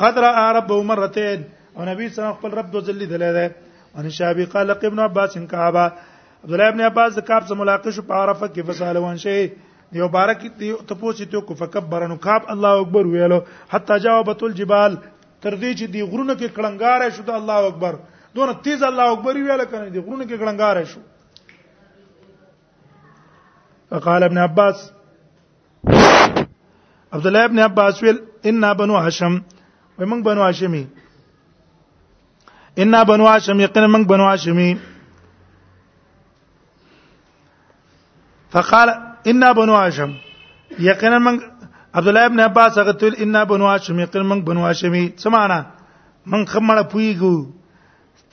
[0.00, 3.46] قدر رب مرتين او نبی صلی الله خپل رب دو ذلی دلای دی
[3.98, 5.84] ان شابی قال ابن عباس کعبه
[6.42, 9.36] عبد الله ابن عباس د کعب سره ملاقات شو په عرفه کې فساله وان شي
[10.00, 13.40] یو بارک ته پوښتنه کو فکبرن کعب الله اکبر ویلو
[13.76, 14.98] حتی جوابت الجبال
[15.42, 17.94] تر دې چې دی غرونه کې کړنګار شو د الله اکبر
[18.36, 21.00] دونه تیز الله اکبر ویل کنه دی غرونه کې ګړنګار شو
[23.90, 24.76] فقال ابن عباس
[27.14, 28.18] عبد الله ابن عباس ویل
[28.50, 29.34] ان بنو هاشم
[29.98, 30.84] ومن بنو هاشمي
[32.82, 34.70] ان بنو هاشم یقینا من بنو هاشمي
[38.56, 38.88] فقال
[39.30, 40.10] ان بنو هاشم
[40.90, 41.38] یقینا من
[41.98, 45.60] عبد الله ابن عباس هغه تل ان بنو هاشم یقینا من بنو هاشمي څه معنا
[46.32, 47.36] من خمړه پویګو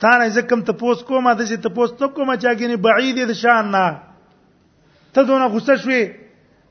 [0.00, 3.18] تا نه زکم ته پوس کومه د چې ته پوس ته کومه چا کینی بعید
[3.30, 3.86] د شان نه
[5.14, 6.02] ته دونه غصه شوې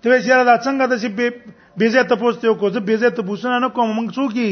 [0.01, 1.09] ته وی چیرې دا څنګه د چې
[1.79, 4.51] بیزه ته پوس ته کو زه بیزه ته پوسونه نه کوم موږ څوک یې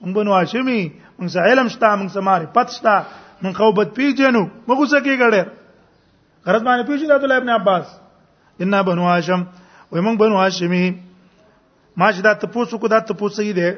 [0.00, 0.80] موږ بنو هاشمی
[1.18, 2.94] موږ سه علم شتا موږ سه ماری پت شتا
[3.42, 5.42] موږ خوبت پیجنو موږ څه کې ګړې
[6.46, 7.84] غرض باندې پیژې د عبد الله ابن عباس
[8.62, 9.40] ان بنو هاشم
[9.90, 10.84] وای موږ بنو هاشمی
[11.98, 13.70] ما چې دا ته پوسو کو دا ته پوسې دی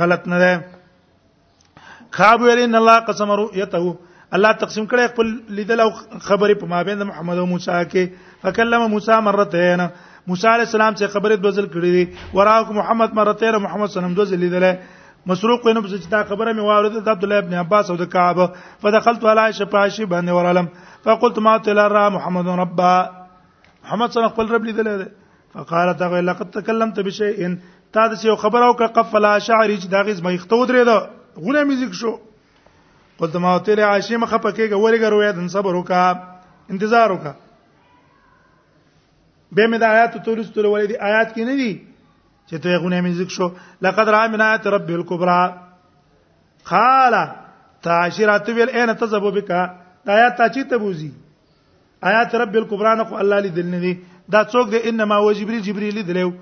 [0.00, 0.52] غلط نه ده
[2.16, 3.80] خاب ویل ان الله قسم یته
[4.36, 5.88] الله تقسیم کړی خپل لیدل او
[6.26, 9.82] خبرې په مابین د محمد او موسی کې فکلم موسی مرتين
[10.32, 13.96] موسی علی السلام چې خبرې دوزل کړې دي وراک محمد مرتين محمد صلی الله علیه
[14.00, 14.66] وسلم دوزل لیدل
[15.32, 18.48] مسروق وینم چې دا خبره مې واورید د عبد الله ابن عباس او د کعبه
[18.86, 20.70] فدخلت علی عائشه پاشي باندې ورالم
[21.08, 26.24] فقلت ما تلا را محمد رب محمد صلی الله علیه وسلم رب لیدل فقال فقالت
[26.30, 27.52] لقد تكلمت بشيء
[27.98, 31.15] تا د یو خبر او کقف لا شعر اج دا غیز مې خطو درې ده
[31.38, 32.18] غونه میزیک شو
[33.18, 36.00] قلت ما ته له عائشه مخه پکېګه ورګه رویا دن صبر وکا
[36.70, 37.32] انتظار وکا
[39.52, 41.72] به مې د آیات تولس تول ولې دي آیات کې نه دي
[42.48, 43.48] چې ته غونه میزیک شو
[43.82, 45.42] لقد را من آیات رب الکبرى
[46.70, 47.14] قال
[47.82, 49.50] تعشرات ویل اين تذهب بك
[50.08, 51.10] آیات تا چې تبوزي
[52.02, 53.94] آیات رب الکبرى نه خو الله لیدل نه دي
[54.30, 56.32] دا څوک دی انما هو جبريل جبريل لیدلو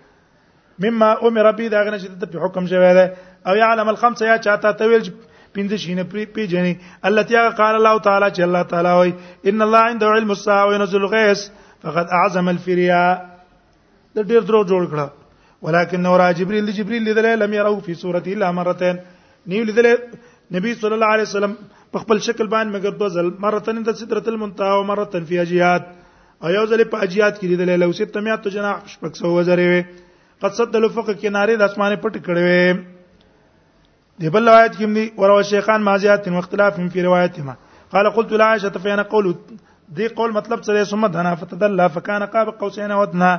[0.85, 3.13] مما امر به دا غنه چې ته حکم شوی ده
[3.47, 5.09] او يعلم الخمسه یا چاته تویل
[5.57, 9.13] پینځه شینه پیجنې الله تعالی قال الله تعالی چې الله تعالی وای
[9.51, 11.49] ان الله عنده علم الساعه وينزل الغيث
[11.83, 13.03] فقد اعظم الفريا
[14.17, 18.51] د ډیر درو جوړ کړه ولکن نور جبريل جبريل لیدل لم يروا في صورتي الا
[18.57, 18.99] مرتين
[19.51, 19.95] نیو لیدل
[20.53, 21.51] نبی صلی الله علیه وسلم
[21.93, 25.83] په خپل شکل باندې مګر دوه ځل مرتن د سدرۃ المنتهى او مرتن فی اجیات
[26.43, 29.81] او یو ځل په اجیات کې لیدل لو ست میات جنا شپږ سو وزره وي
[30.45, 32.79] قد صد الفق کناره د اسمانه پټ کړي وي
[34.23, 37.57] دی بل روایت کې دی ورو شیخان مازیات واختلاف فی روایتهما
[37.95, 39.31] قال قلت لا عائشه فینا قول
[39.99, 43.31] دی قول مطلب سره ثم دنا فتدلى فكان قاب قوسين ودنا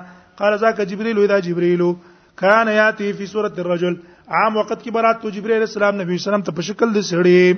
[0.43, 1.85] قال ذاك جبريل واذا جبريل
[2.43, 3.99] كان ياتي في سوره الرجل
[4.39, 7.55] عام وخت کې برات تو جبرئیل السلام نبی اسلام ته په شکل د سړي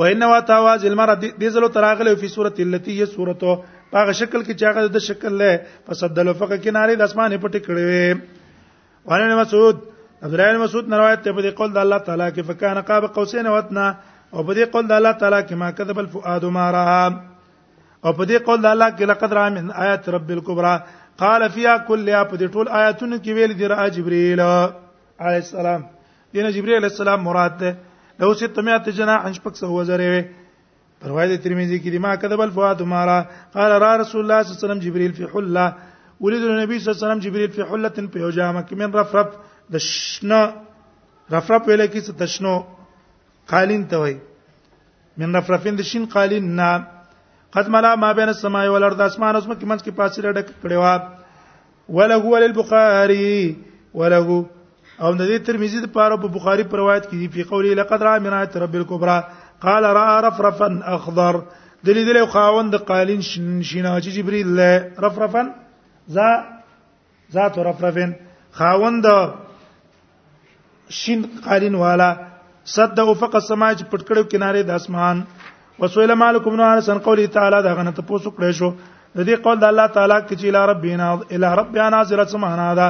[0.00, 4.66] وانه وتاواز المرء دې زلو تراغله په صورت التي هي صورتو هغه شکل کې چې
[4.72, 5.54] هغه د شکل له
[5.88, 9.78] فسدل فقه کناري د اسمانه پټ کړي وانه مسعود
[10.26, 13.08] عبد الله بن مسعود روایت ته په دې قول د الله تعالی کې فکان قاب
[13.18, 16.84] قوسین وتنا او په دې قول د الله تعالی کې ما کذب الفؤاد ما را
[16.90, 20.76] او په دې قول د الله کې لقد را من آیات رب الكبرى
[21.24, 24.42] قال فيها كل یا په دې ټول آیاتونو کې ویل دی را جبرئیل
[25.26, 25.80] علی السلام
[26.32, 27.70] دینه جبرئیل علی السلام مراد ده
[28.20, 30.12] لو ست مئات جناح شپک سو وزره
[31.00, 33.18] پر روایت ترمذی کې ما کذب الفوات مارا
[33.56, 35.66] قال را رسول الله صلی الله علیه وسلم جبرئیل فی حله
[36.24, 39.34] ولید النبي صلی الله علیه وسلم جبرئیل فی حله په جامه کې من رفرف
[39.76, 40.40] د شنه
[41.36, 42.54] رفرف ویل کې څه تشنو
[43.54, 44.16] قالین ته وای
[45.22, 46.70] من رفرفین د شین قالین نه
[47.56, 50.96] قد ملا ما بین السماء والارض اسمان اوس مکه منځ کې پاسره ډک کړي وا
[52.00, 53.54] ولغو للبخاری
[54.00, 54.36] ولغو
[55.04, 58.02] او د دې ترمذی د پاره په بخاری پر روایت کې دی په قولی لقد
[58.06, 59.18] را من آیت رب الکبرى
[59.64, 61.38] قال را رفرفا اخضر
[61.86, 63.22] د دې له خاوند د قالین
[63.70, 64.70] شینا چې جبرئیل له
[65.06, 65.42] رفرفا
[66.18, 66.28] ذا
[67.38, 68.14] ذات رفرفن
[68.60, 69.06] خاوند
[71.02, 72.10] شین قالین والا
[72.78, 75.22] صدق فق السماء چې پټکړو کناره د اسمان
[75.82, 78.72] وسویل مالکم نو انسان قولی تعالی دا غنته پوسو کړې شو
[79.16, 82.88] د دې قول د الله تعالی کې چې الی ربینا الی ربینا نازلت سمانا ده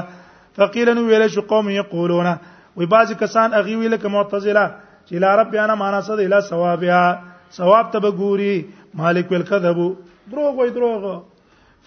[0.57, 2.27] فقیل نو ویل شو قوم یقولون
[2.77, 4.65] وی باز کسان اغي ویل ک معتزله
[5.07, 7.03] چې لا رب انا معنا صد اله ثوابیا
[7.59, 8.67] ثواب ته بګوري
[9.03, 9.77] مالک ویل کذب
[10.33, 11.09] دروغ وی دروغ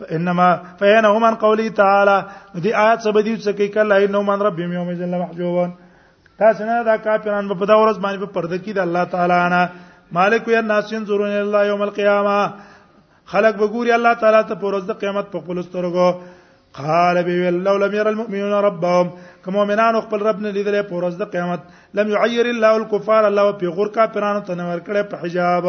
[0.01, 0.47] فانما
[0.82, 2.17] فینهم من قوله تعالی
[2.56, 5.75] دې آیات سبب دې څه کوي کله انه من رب یوم جل محجوبون
[6.43, 9.69] تاسو نه دا کافرانو په دا ورځ باندې په پرده کې د الله تعالی نه
[10.19, 12.54] مالک یا الناس ينظرون الى الله يوم القيامه
[13.36, 16.10] خلق وګوري الله تعالی ته په ورځ د قیامت په خپل سترګو
[16.77, 19.11] قال بي لو لم ير المؤمنون ربهم
[19.45, 21.61] كما مؤمنانو خپل رب نه لیدلې په ورځ د قیامت
[21.97, 25.65] لم يعير الله الكفار الله په غور کا پرانو تنور کړه په حجاب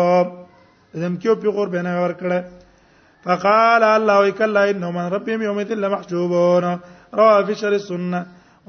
[1.01, 2.39] زم کېو په غور بنه ور کړه
[3.25, 6.67] فقال الله وكلا انه من ربهم يوم الدين لمحجوبون
[7.15, 8.21] رواه في شر السنه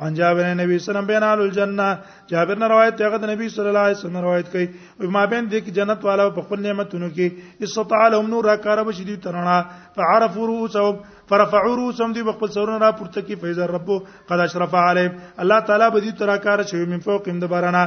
[0.06, 2.00] ان جابر نبی صلی الله علیه وسلم بینال الجنه
[2.32, 4.68] جابر نه روایت ته غد نبی صلی الله علیه وسلم روایت کوي
[5.02, 8.84] او ما بین دې کې جنت والا په خپل نعمتونو کې استطاع لهم نور راکاره
[8.90, 9.56] بشي دي ترنا
[9.96, 13.98] فعرفوا رؤوسهم فرفعوا رؤوسهم دې خپل سرونه را پورته کې فیض ربو
[14.30, 17.84] قد اشرف علیهم الله تعالی به دې تراکاره شوی من فوقهم د بارنا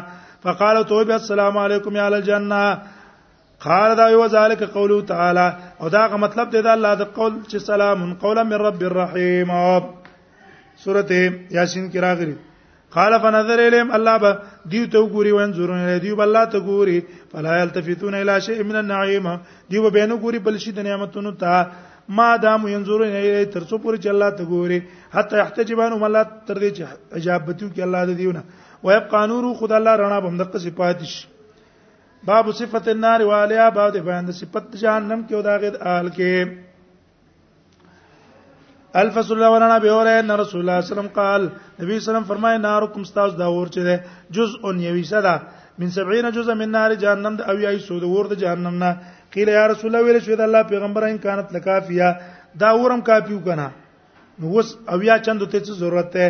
[0.49, 2.62] فقال توبه السلام علیکم یا الجنه
[3.68, 5.46] قال دا یو ذالک قوله تعالی
[5.81, 9.59] او دا مطلب دې دا الله د قول چې سلام قولا من رب الرحیم
[10.84, 11.16] سورته
[11.58, 12.36] یاسین کې راغلي
[12.94, 14.30] قال فنظر الیم الله به
[14.74, 16.98] دیو ته ګوري وانظرون الی دیو الله ته ګوري
[17.34, 19.26] فلا یلتفتون الی شیء من النعیم
[19.74, 21.60] دیو به نه ګوري بل شي د نعمتونو ته
[22.20, 24.80] ما دام ينظرون الی تر څو پورې چې الله ته ګوري
[25.18, 26.84] حتی احتجبان الله تر دې چې
[27.20, 28.42] اجابتو کې الله د دیونه
[28.84, 31.20] ويبقى نور خدای الله رڼا به مدقه صفات شي
[32.32, 36.58] باب صفت النار والیا باب د بیان د صفت جهنم کې او داغه آل کې
[38.92, 41.42] الفصل الله ورنا به اوره ان رسول الله صلی الله علیه وسلم قال
[41.81, 43.94] نبی صلی الله فرمای نارکم استاز دا ور چه ده
[44.35, 45.35] جزء یویسه ده
[45.79, 48.90] من 70 جزء من نار جهنم ده او یای سود ور ده جهنم نه
[49.35, 52.09] قیل یا رسول الله ویل شو ده الله پیغمبر ان کانت لکافیا
[52.61, 53.66] دا ورم کافیو کنه
[54.40, 56.24] نو وس او یا چند ته څه ضرورت ده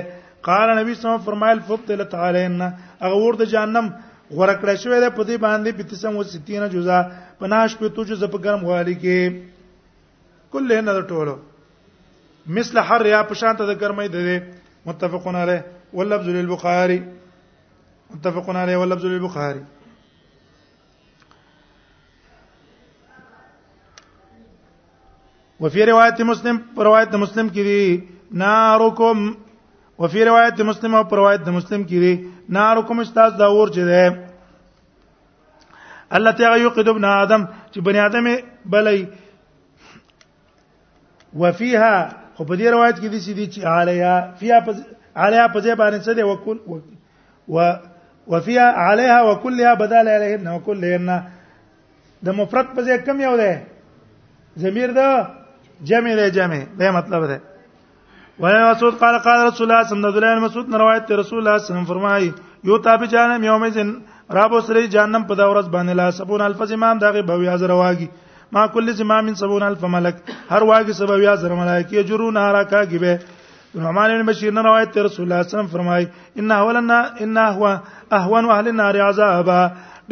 [0.48, 2.66] قال نبی صلی الله علیه وسلم فرمایل فبتل تعالینا
[3.04, 3.86] هغه ور ده جهنم
[4.36, 6.98] غوړه کړی شوی ده په دې باندې پتیسم و 60 جزء
[7.40, 9.18] پناش په تو جزء په ګرم غالي کې
[10.52, 11.36] کله نه ټولو
[12.58, 14.16] مثل حر یا پشان ته د ګرمۍ د
[14.86, 15.62] متفقون علیه
[15.98, 17.00] واللفظ للبخاری
[18.10, 19.62] متفقون علیه واللفظ للبخاری
[25.64, 26.56] وفي روایت مسلم
[26.88, 27.86] روایت مسلم کې دی
[28.42, 29.18] نارکم
[30.04, 32.14] وفي روایت مسلم او روایت مسلم کې دی
[32.56, 34.06] نارکم استاد دا اور چې دی
[36.18, 38.98] الله تعالی یوقد ابن ادم چې بنی ادم بلې
[41.44, 41.96] وفيها
[42.40, 44.58] خو په دې روایت کې د سې دي چې علیا فيها
[45.24, 46.58] علیا په ځای باندې څه دی وکول
[47.52, 47.54] و
[48.32, 51.08] وفيها عليها وكلها بدل عليهن وكلهن
[52.26, 53.50] د مفرد په ځای کم یو دی
[54.62, 55.02] ضمیر د
[55.90, 57.38] جمع دی جمع دا مطلب دی
[58.44, 61.54] ولا مسعود قال قال رسول الله صلى الله عليه وسلم مسعود روایت ته رسول الله
[61.58, 62.28] صلی الله علیه وسلم فرمایي
[62.68, 63.88] یو تابع جانم یوم ذن
[64.40, 68.08] رابو سره جانم په دا ورځ باندې لا سبون الف امام دغه بوی حاضر واګي
[68.52, 70.16] ما کل زمام سبون الف ملک
[70.54, 73.16] هر واګه سبا یا زر ملائکه جرون حرکا گیبه
[73.74, 76.06] نعمان بن بشیر نے روایت ہے رسول اللہ صلی اللہ علیہ وسلم فرمائی
[76.42, 79.58] ان اولنا ان هو اهون اهل النار عذابا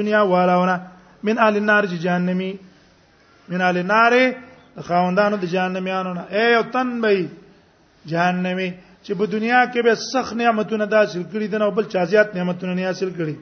[0.00, 0.78] دنیا والاونه
[1.26, 2.50] من اهل النار جهنمی
[3.48, 4.32] من اهل النار
[4.88, 7.28] خوندانو د جهنميانو نه اے یو تن به
[8.10, 8.68] جهنمی
[9.04, 12.86] چې په دنیا کې به سخت نعمتونه دا حاصل کړي دنه بل چازيات نعمتونه نه
[12.90, 13.34] حاصل کړي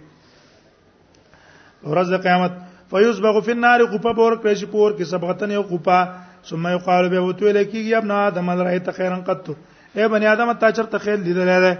[1.85, 2.53] ورځ د قیامت
[2.91, 6.09] فیسبغ فی النار قوپه پور کړي چې پور کې سبغتن یو قوپه
[6.49, 9.51] ثم یقال به وتو لکیږي ابن ادم رایت خیرن قط
[9.97, 11.75] اے بنی ادم تا چرته خیر لیدل دی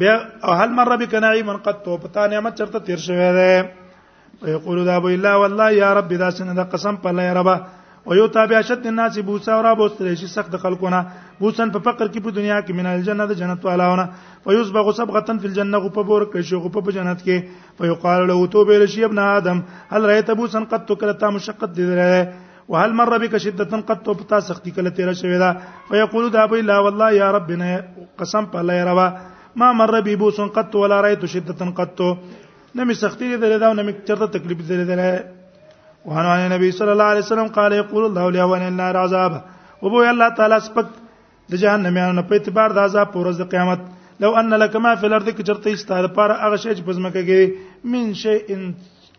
[0.00, 0.14] بیا
[0.60, 3.52] هل مر بک نعیم قط پتا نعمت چرته تیر شوی دی
[4.42, 7.56] ويقول دا بو الا والله يا رب دا څنګه د قسم په لای ربا
[8.06, 11.00] او یو تابع شت الناس بوسا ورا بوستل شي سخت خلقونه
[11.40, 14.04] بوسن په فقر کې په دنیا کې من الجنه د جنت والاونه
[14.44, 18.46] فيصبغ صبغه في الجنه غو په بور کې شو غو په جنت کې فيقال له
[18.54, 22.28] تو به شي ابن ادم هل رايت بوسن قد تكلت مشقت دره
[22.74, 25.50] وهل مر بك شده قد تبتا سختي کله تیرا شوی دا
[25.90, 27.74] فيقول دا بي لا والله يا ربنا
[28.22, 29.08] قسم په لای روا
[29.60, 31.98] ما مر بي بوسن قد ولا رايت شده قد
[32.76, 35.08] نه می سختی درې دا نه می چرته تکلیف درې درې
[36.12, 39.32] وانه ان نبی صلی الله علیه وسلم قال یقول الله لا وان النار عذاب
[39.82, 40.86] وبو الله تعالی سپک
[41.52, 43.80] د جهنم یانو په اعتبار د عذاب پر ورځ قیامت
[44.24, 48.12] لو ان لك ما في الارض كجرت استار پر هغه شی چې پزمکه کې من
[48.14, 48.74] شی ان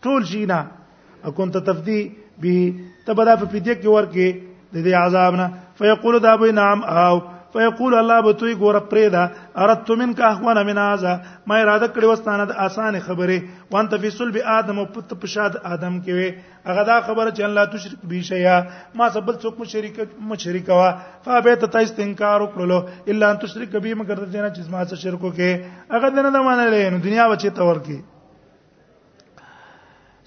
[0.05, 0.59] ټول جینا
[1.25, 2.01] اكنت تفدی
[2.41, 2.73] به
[3.09, 4.27] تبدا په پیډه کې ورکه
[4.73, 5.49] د دې عذاب نه
[5.81, 7.15] فیقول دا به نعم او
[7.53, 9.23] فیقول الله به توي ګوره پرېدا
[9.63, 11.13] اردت منک احوان من هذا
[11.47, 13.37] ما اراده کړې وستانه د اسانه خبره
[13.73, 16.29] وانت فی صلب ادم او پت پشاد ادم کې وي
[16.69, 18.57] هغه دا خبره چې الله تشرک به شیا
[18.97, 19.95] ما سبل څوک مشرک
[20.31, 20.89] مشرک وا
[21.25, 22.79] فابیت تاسو انکار وکړلو
[23.13, 26.93] الا ان تشرک به مگر دنه چې ما سره شرکو کې هغه دنه نه منلې
[26.93, 27.97] نو دنیا بچي تور کې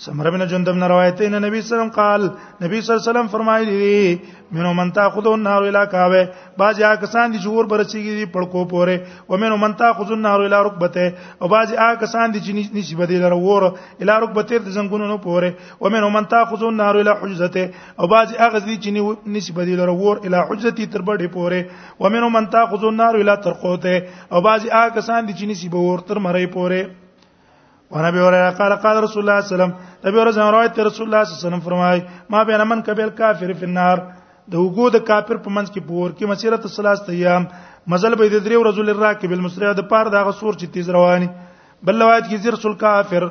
[0.05, 2.22] سمره بن جندب نے روایت ہے نبی صلی اللہ علیہ وسلم قال
[2.64, 4.14] نبی صلی اللہ علیہ وسلم فرمائی دی
[4.57, 6.28] منو من تاخذو النار الى کاوه
[6.62, 8.96] باز یا کسان دي چې ور برچیږي دي پړکو پوره
[9.30, 13.26] او منو من تاخذو النار الى رکبته او باز یا کسان دي چې نشي بدیل
[13.32, 18.11] ور الى رکبته د زنګونو نه پوره او منو من تاخذو النار الى حجزته او
[18.14, 21.61] باز یا غزدي چې نشي بدیل ور الى حجزته تر بډه پوره
[22.01, 26.09] او منو من تاخذو النار الى ترقوته او باز یا کسان دي چې نشي بور
[26.12, 26.99] تر مړی پوره
[27.97, 29.72] ونبي هريره قال قال رسول الله صلى الله عليه وسلم
[30.07, 31.99] نبی ورځ روایت رسول الله صلی الله علیه وسلم فرمای
[32.32, 33.97] ما بین من کبل کافر فی النار
[34.53, 37.43] د وګو د کافر په منځ کې پور کې مسیرت ثلاث ایام
[37.95, 40.86] مزل به د درې ورځو لره کې بل مسریه د پار دغه سور چې تیز
[40.99, 41.28] رواني
[41.91, 43.24] بل روایت کې زیر رسول کافر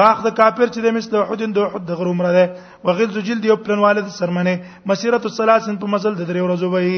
[0.00, 2.44] غاخ د کافر چې د مثله حدن د حد غرو مر ده
[2.84, 4.54] وغلز جلد یو پلن والد سرمنه
[4.92, 6.94] مسیرت الثلاث په مزل د درې ورځو وي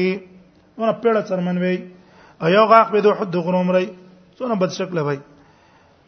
[0.77, 1.75] ونه پیړه سرمن وي
[2.49, 3.87] ایو غاخ به د حد غرو مري
[4.37, 5.17] څونه بد شکل وي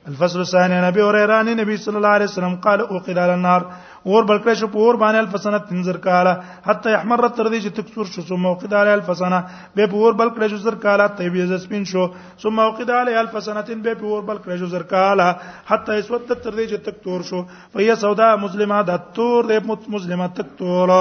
[0.09, 3.61] الفصل الثاني نبی اوریرا نه نبی صلی الله علیه وسلم قال او قلال النار
[4.09, 6.33] اور بلکره شو پور باندې الفسنه تنزر کاله
[6.69, 9.39] حتی احمر تر دې چې تکسور شو ثم وقد علی الفسنه
[9.75, 12.07] به پور بلکره شو زر کاله طيب زسپین شو
[12.45, 15.29] ثم وقد علی الفسنه به پور بلکره شو زر کاله
[15.71, 17.43] حتی اسود تر دې چې تک تور شو
[17.75, 20.95] فهي سودا مسلمه د تور دې مسلمه تک تور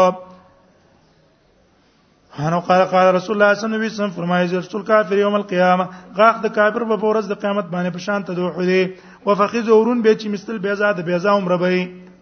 [2.45, 6.37] انو قال قال رسول الله صلی الله علیه وسلم فرمایي رسول کافر یوم القیامه غاخ
[6.45, 8.83] د کافر په ورځ د قیامت باندې په شان ته دوه دی
[9.27, 11.71] وفخذ اورون به چې مستل بیزا د بیزا عمر به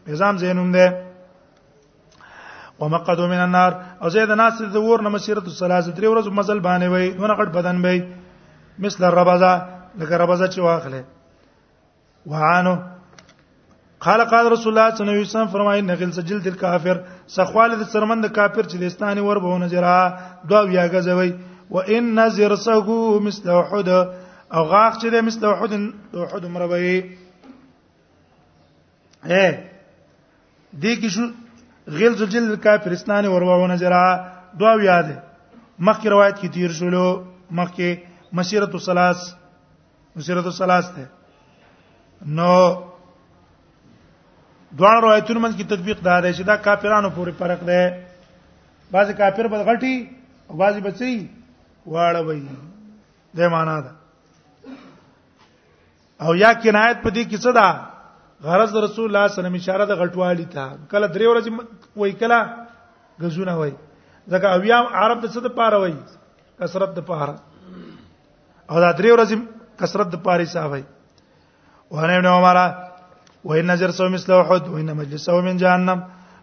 [0.06, 0.86] بیزام زینوم ده
[2.80, 6.86] ومقدو من النار او زید ناس د ور نه مسیرت الثلاثه درې ورځې مزل باندې
[6.92, 8.00] وي دونه غټ بدن وي
[8.88, 9.52] مثل ربزه
[10.00, 11.04] لکه ربزه چې واخله
[12.26, 12.74] وعانو
[14.08, 16.96] قال قال رسول الله صلی الله علیه وسلم فرمایي نغل سجل الكافر
[17.34, 19.98] سخوال د سرمند کافر چې دستاني ور به نظرا
[20.50, 21.30] دا بیا غزوي
[21.70, 23.88] و ان نظر سغو مستوحد
[24.54, 25.72] او غاخ چې د مستوحد
[26.16, 26.94] وحد مروي
[29.24, 29.50] اے
[30.82, 31.26] دې کې شو
[31.98, 34.06] غیل زلجل کافر استاني ور به نظرا
[34.60, 35.22] دا بیا ده
[35.78, 37.08] مخکې روایت کې تیر شولو
[37.50, 37.98] مخکې
[38.38, 39.22] مسیرت الصلاس
[40.16, 41.06] مسیرت الصلاس ته
[42.38, 42.85] نو
[44.72, 48.06] دوه روایتونو منځ کې تطبیق ده دا چې دا کافرانو پورې فرق ده
[48.90, 49.96] بعضی کافر بد غټي
[50.50, 51.14] او بعضی بچي
[51.86, 52.42] واړوي
[53.36, 53.90] دې معنا ده
[56.20, 57.68] او یا کنایت په دې کې څه ده
[58.42, 61.50] غرض رسول الله صلی الله علیه وسلم اشاره د غټوالي ته کله درې ورځې
[61.96, 62.38] وای کله
[63.22, 63.72] غزونه وای
[64.28, 65.94] ځکه او یا عرب د څه د پاره وای
[66.60, 67.36] کثرت د پاره
[68.70, 69.34] او دا درې ورځې
[69.78, 70.82] کثرت د پاره حساب وای
[71.90, 72.85] وانه ابن عمره
[73.48, 76.00] وان نظر سو مثله احد وان مجلس سو من جهنم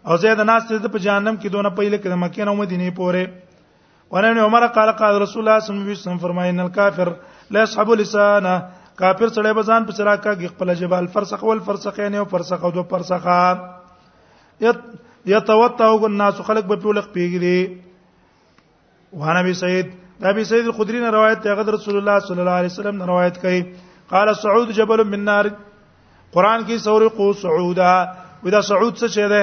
[0.08, 4.46] او زید ناس ته په جهنم کې دونه پیل کړه مکه نو مدینه پورې ونه
[4.48, 7.10] عمر قال قال رسول الله صلی الله علیه وسلم فرمای ان الكافر
[7.56, 8.54] لا يصحب لسانه
[9.02, 12.64] کافر سره به ځان په کا کې خپل جبال فرسخ ول فرسخ یعنی او فرسخ
[12.68, 14.72] او دو فرسخه
[15.34, 17.60] یتوتو الناس خلق په پولق پیګری
[19.24, 19.92] وانه ابي سعيد
[20.24, 23.12] دا بي سید الخدري نه روایت ته غد رسول الله صلی الله علیه وسلم نه
[23.14, 23.62] روایت کوي
[24.16, 25.48] قال سعود جبل من نار
[26.34, 27.90] قران کې سورقو صعودا
[28.46, 29.42] ودا صعود څه شه ده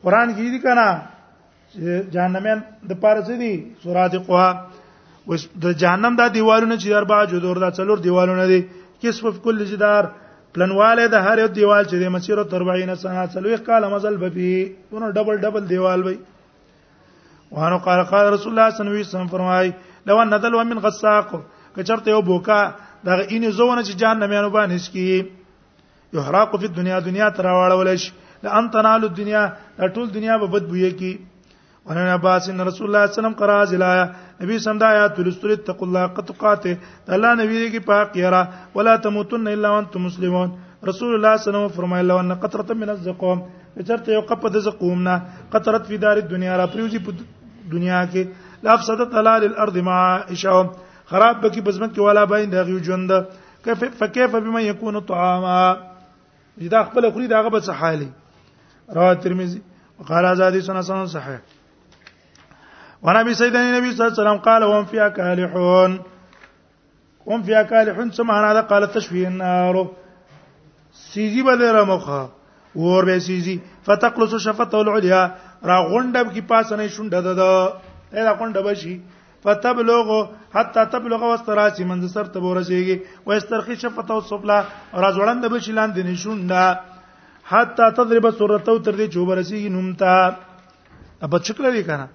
[0.03, 3.53] قران کې دي کنه جهنميان د پاره څه دي
[3.85, 4.47] سرادقوا
[5.29, 8.61] وس د جهنم د دیوالونو چې اربعه اجدر دا څلور دیوالونه دي
[9.07, 10.11] کس په کل جدار
[10.57, 14.53] پلنواله د هر یو دیوال چې د مسیرو 40 سنه څلوي کال مزل به وي
[14.93, 16.17] ونه ډبل ډبل دیوال وي
[17.57, 19.73] وانه قال قال رسول الله صلی الله علیه وسلم فرمای
[20.11, 21.27] لو ان دل من غساق
[21.77, 22.61] کچرته یو بوکا
[23.05, 28.11] دا اینې زونه چې جان نه مینو باندې سکی یحراق فی الدنیا دنیا تراوړول شي
[28.49, 29.47] لان تنال الدنیا
[29.81, 31.13] ټول دنیا به بد بوې کی
[31.89, 34.05] ونه عباس رسول الله صلی الله علیه وسلم قراز الایا
[34.43, 36.67] نبی سم دا آیات ولستل اتقوا الله قطقات
[37.15, 38.43] الله نبی کی پاک یرا
[38.75, 40.51] ولا تموتن الا وانتم مسلمون
[40.89, 43.39] رسول الله صلی الله علیه وسلم فرمایله ان قطره من الزقوم
[43.89, 45.15] چرته یو قپ د زقوم نه
[45.53, 47.11] قطرت فی دار الدنیا را پریوزی په
[47.73, 48.23] دنیا کې
[48.67, 49.97] لا فسدت على الارض مع
[50.31, 50.69] اشعهم
[51.13, 53.11] خراب بکی بزمک کې والا باین دغه ژوند
[53.65, 55.57] کیف فکیف بما یکون طعاما
[56.77, 58.09] دا خپل خوري داغه به څه حالي
[59.01, 59.61] رواه ترمذی
[60.01, 61.56] وقال ازادی سنن صحیح
[63.03, 65.93] وانا ابي سيدنا النبي صلى الله عليه وسلم قال هم فيها كالحون
[67.29, 69.77] هم فيها كالحون څه معنا ده قال تشويه النار
[71.13, 72.23] سيزي بدره مخه
[72.83, 75.21] ور به سيزي فتقلص شفته العليا
[75.69, 77.59] را غونډب کی پاس نه شونډه ده ده
[78.15, 78.95] دا غونډه بشي
[79.45, 80.09] فتبلغ
[80.57, 84.59] حتى تبلغ واستراسي من سر ته ورسیږي واسترخي شفته او سفلا
[84.95, 86.65] را ځوړند به شلان دي نشونډه
[87.45, 90.13] حتى تضرب سرته تر دې چوب رسیږي نومتا
[91.23, 92.07] اب چکل لري کنه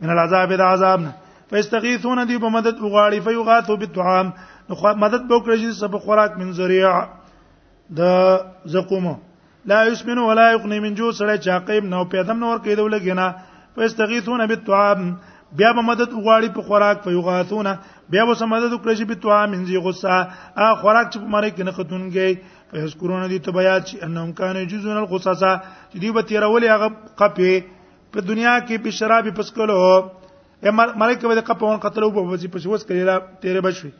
[0.00, 1.10] من العذاب د عذاب نه
[1.50, 4.26] فاستغيثون دی په مدد وغاړي فیغاثو بالطعام
[5.04, 6.90] مدد به وکړي چې سبق خوراک من ذریع
[7.98, 8.00] د
[8.74, 9.14] زقومه
[9.70, 13.32] لا یسمن ولا یغنی من جو سره چاقیم نو پیدم نور کېدو لګینا
[13.76, 15.08] فاستغيثون بالطعام
[15.58, 17.72] بیا به مدد وغواړي په خوراک په یوغاثونه
[18.14, 20.18] بیا به سم مدد وکړي چې په توه منځي غصه
[20.66, 24.62] ا خوراک چې په مری کې نه ختونږي په یذکرون دي تبیات چې ان امکان
[24.74, 25.54] جزون القصصا
[25.90, 27.64] چې دی به تیرولې هغه قپه
[28.14, 29.78] په دنیا کې په شرابي پسکلو
[30.76, 33.90] ملائکه به د قپون قتلو په وځي پس وس کړي را تیرې بشوي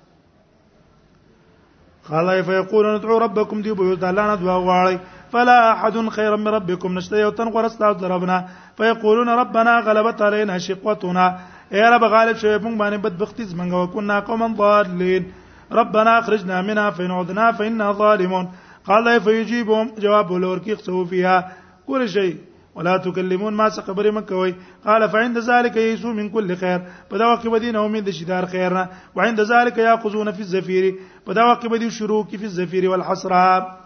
[2.08, 4.98] قال فیقولون ادعوا ربکم دیو به الله نه دعا غواړي
[5.32, 11.38] فلا احد خير من ربكم نشتهي وتنقر تن ربنا فيقولون ربنا غلبت علينا شقوتنا
[11.72, 15.32] إيه يا رب غالب شوی موږ باندې بدبختی من وکنا قوم ضالين
[15.72, 18.48] ربنا اخرجنا منها فان عدنا فإنا ظالمون
[18.86, 21.52] قال فيجيبهم جواب لور کې فيها
[21.86, 22.36] كل شيء
[22.74, 24.54] ولا تكلمون ما سقبر كوي
[24.86, 28.10] قال فعند ذلك يسو من كل خير بدا وقت من هم د
[28.52, 30.94] خيرنا وعند ذلك ياخذون في الزفير
[31.26, 33.85] بدا وقت بدي شروع في الزفير والحسراب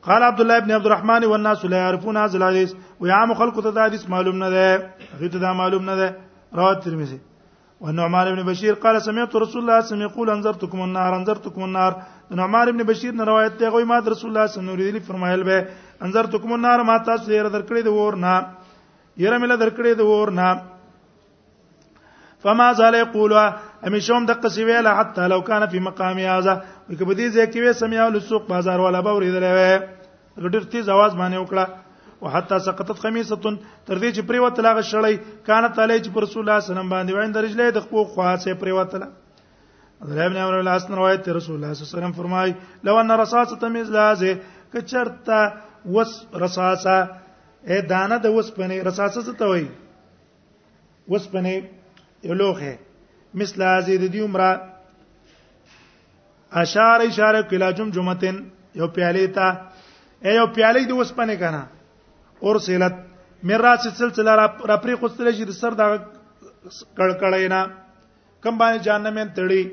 [0.07, 4.39] قال عبد الله ابن عبد الرحمن والناس لا يعرفون هذا الحديث ويعام خلق تدارس معلوم
[4.43, 6.15] نه ده غیته دا معلوم نه ده
[6.61, 7.19] رواه ترمذی
[7.82, 11.61] والنعمان بن بشير قال سمعت رسول الله صلى الله عليه وسلم يقول انذرتكم النار انذرتكم
[11.69, 11.95] النار
[12.41, 15.43] نعمان بن بشير نه روایت دی غوی ما رسول الله صلی الله علیه وسلم فرمایل
[15.43, 15.65] به
[16.05, 18.36] انذرتكم النار ما تاسو یې درکړې د ور نه
[19.19, 20.47] یې مله درکړې د ور نه
[22.43, 23.53] فما زال یقولوا
[23.85, 26.55] همیشوم دغه سی ویله حتی لو کان فی مقام یازا
[26.89, 29.71] وکه په دې ځای کې وې سمیا ول سوق بازار ولا به ورېدلې وې
[30.53, 31.65] ډېر تیز आवाज باندې وکړه
[32.21, 33.35] وحتا سقطت خميسه
[33.85, 35.15] تر دې چې پریوت لاغه شړې
[35.45, 38.03] کانت علی چې پر رسول الله صلی الله علیه وسلم باندې وایند رجلې د خپل
[38.13, 39.11] خواصه پریوت لاغه
[40.01, 43.55] حضرت ابن عمر العاص روایت رسول الله صلی الله علیه وسلم فرمای لو ان رصاصه
[43.55, 44.31] تمیز لازه
[44.73, 45.39] کچرتا
[45.93, 46.11] وس
[46.43, 46.97] رصاصه
[47.67, 49.67] ا دانه د وس پنه رصاصه څه ته وای
[51.09, 51.69] وس پنه
[52.24, 52.74] یو لوخه
[53.39, 54.49] مثل هذه د دې عمره
[56.61, 58.36] اشاره اشاره کلا جمجمتن
[58.82, 59.47] یو پیاله تا
[60.39, 61.61] یو پیاله د وسپنه کنه
[62.45, 62.95] اور سیلت
[63.49, 64.47] میراث سلسله را
[64.82, 65.88] پرې خوستل شي د سر دا
[66.97, 67.61] کړکړینا
[68.43, 69.63] کم باندې جهنم تړي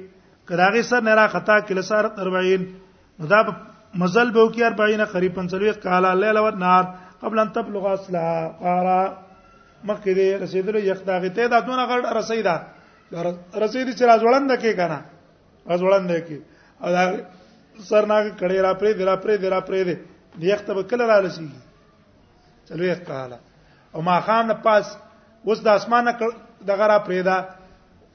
[0.48, 2.68] کداغه سر نه را خطا کله سر 40
[3.32, 3.40] دا
[4.00, 6.84] مزل به کې 40 قریب 50 قالا لیل و نار
[7.22, 9.00] قبل ان تبلغ اصلها قارا
[9.84, 12.56] مخکې دې رسیدلې یخ دا غته دا دونه غړ رسیدا
[13.62, 14.98] رسیدې چې راځوړند کې کنه
[15.70, 16.38] راځوړند کې
[16.82, 17.02] او دا
[17.88, 19.94] سرناګ کړي را پرې دی را پرې دی را پرې دی
[20.46, 21.46] یخ ته کله را لسی
[22.68, 23.38] چلو یخ تعالی
[23.94, 24.86] او ما خان پاس
[25.46, 26.10] اوس د اسمانه
[26.68, 27.36] دغه را پرې دا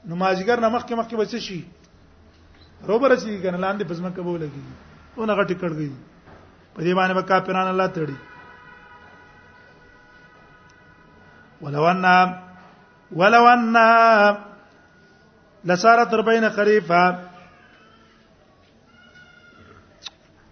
[0.08, 1.60] نمازګر نمخ کې مخکې بچ شي
[2.88, 4.64] روبر شي کنه لاندې پزما کبو لګي
[5.18, 5.92] اونغه ټکړ گئی
[6.76, 8.16] په دې باندې وکا پیران الله تړي
[11.64, 12.06] ولو ان
[13.20, 13.76] ولو ان
[15.66, 17.30] لسارت ربين خريفا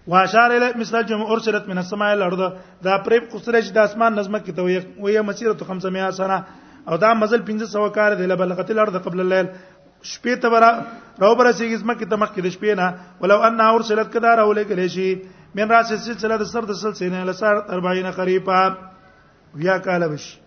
[0.07, 2.41] واشار الى مثل جمع ارسلت من السماء الى الارض
[2.81, 4.61] دا پریب قصره چې د اسمان نظم کې ته
[5.05, 6.37] وي مسیره 500 سنه
[6.87, 9.47] او دا مزل 1500 کال دی لبلغت الارض قبل الليل
[10.11, 10.71] شپې ته برا
[11.21, 12.87] راو برسېږي زمکه ته مخکې د شپې نه
[13.21, 15.09] ولو ان ارسلت کدا راولې کړي شي
[15.59, 18.59] من راس سلسله د سر د سلسله نه لسار 40 قریبا
[19.55, 20.40] ویا کال بشي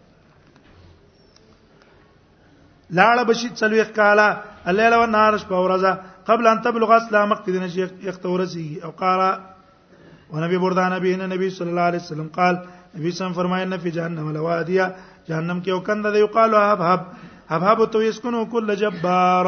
[2.98, 4.26] لاړه بشي چلوې کالا
[4.72, 5.92] الليل و النهار شپه ورځه
[6.30, 9.20] قبل ان تبلغ اسلامك دین چې یختورسیږي او قال
[10.34, 12.54] ونبي بردا نبي نه نبي صلى الله عليه وسلم قال
[12.96, 14.86] نبي سم فرمایي نه په جهنم لوادیا
[15.28, 16.28] جهنم کې وکند دی او
[16.68, 17.02] حب حب
[17.52, 19.46] حب حب تو يسكنو كل جبار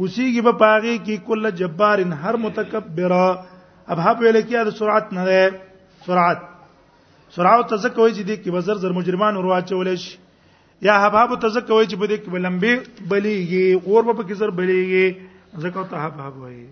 [0.00, 3.12] اوسیږي په پاغي کې كل جبار هر متکبر
[3.88, 5.56] اب حب ویل کې د سرعت نه ده
[6.08, 6.40] سرعت
[7.36, 10.14] سرعت تزکوي چې دي کې بزر زر مجرمان ورواچولې شي
[10.82, 12.72] یا حباب ته زکه وای چې بده کې بلمبي
[13.10, 15.06] بلیږي اور په کې زر بلیږي
[15.64, 16.62] زکه ته حباب وای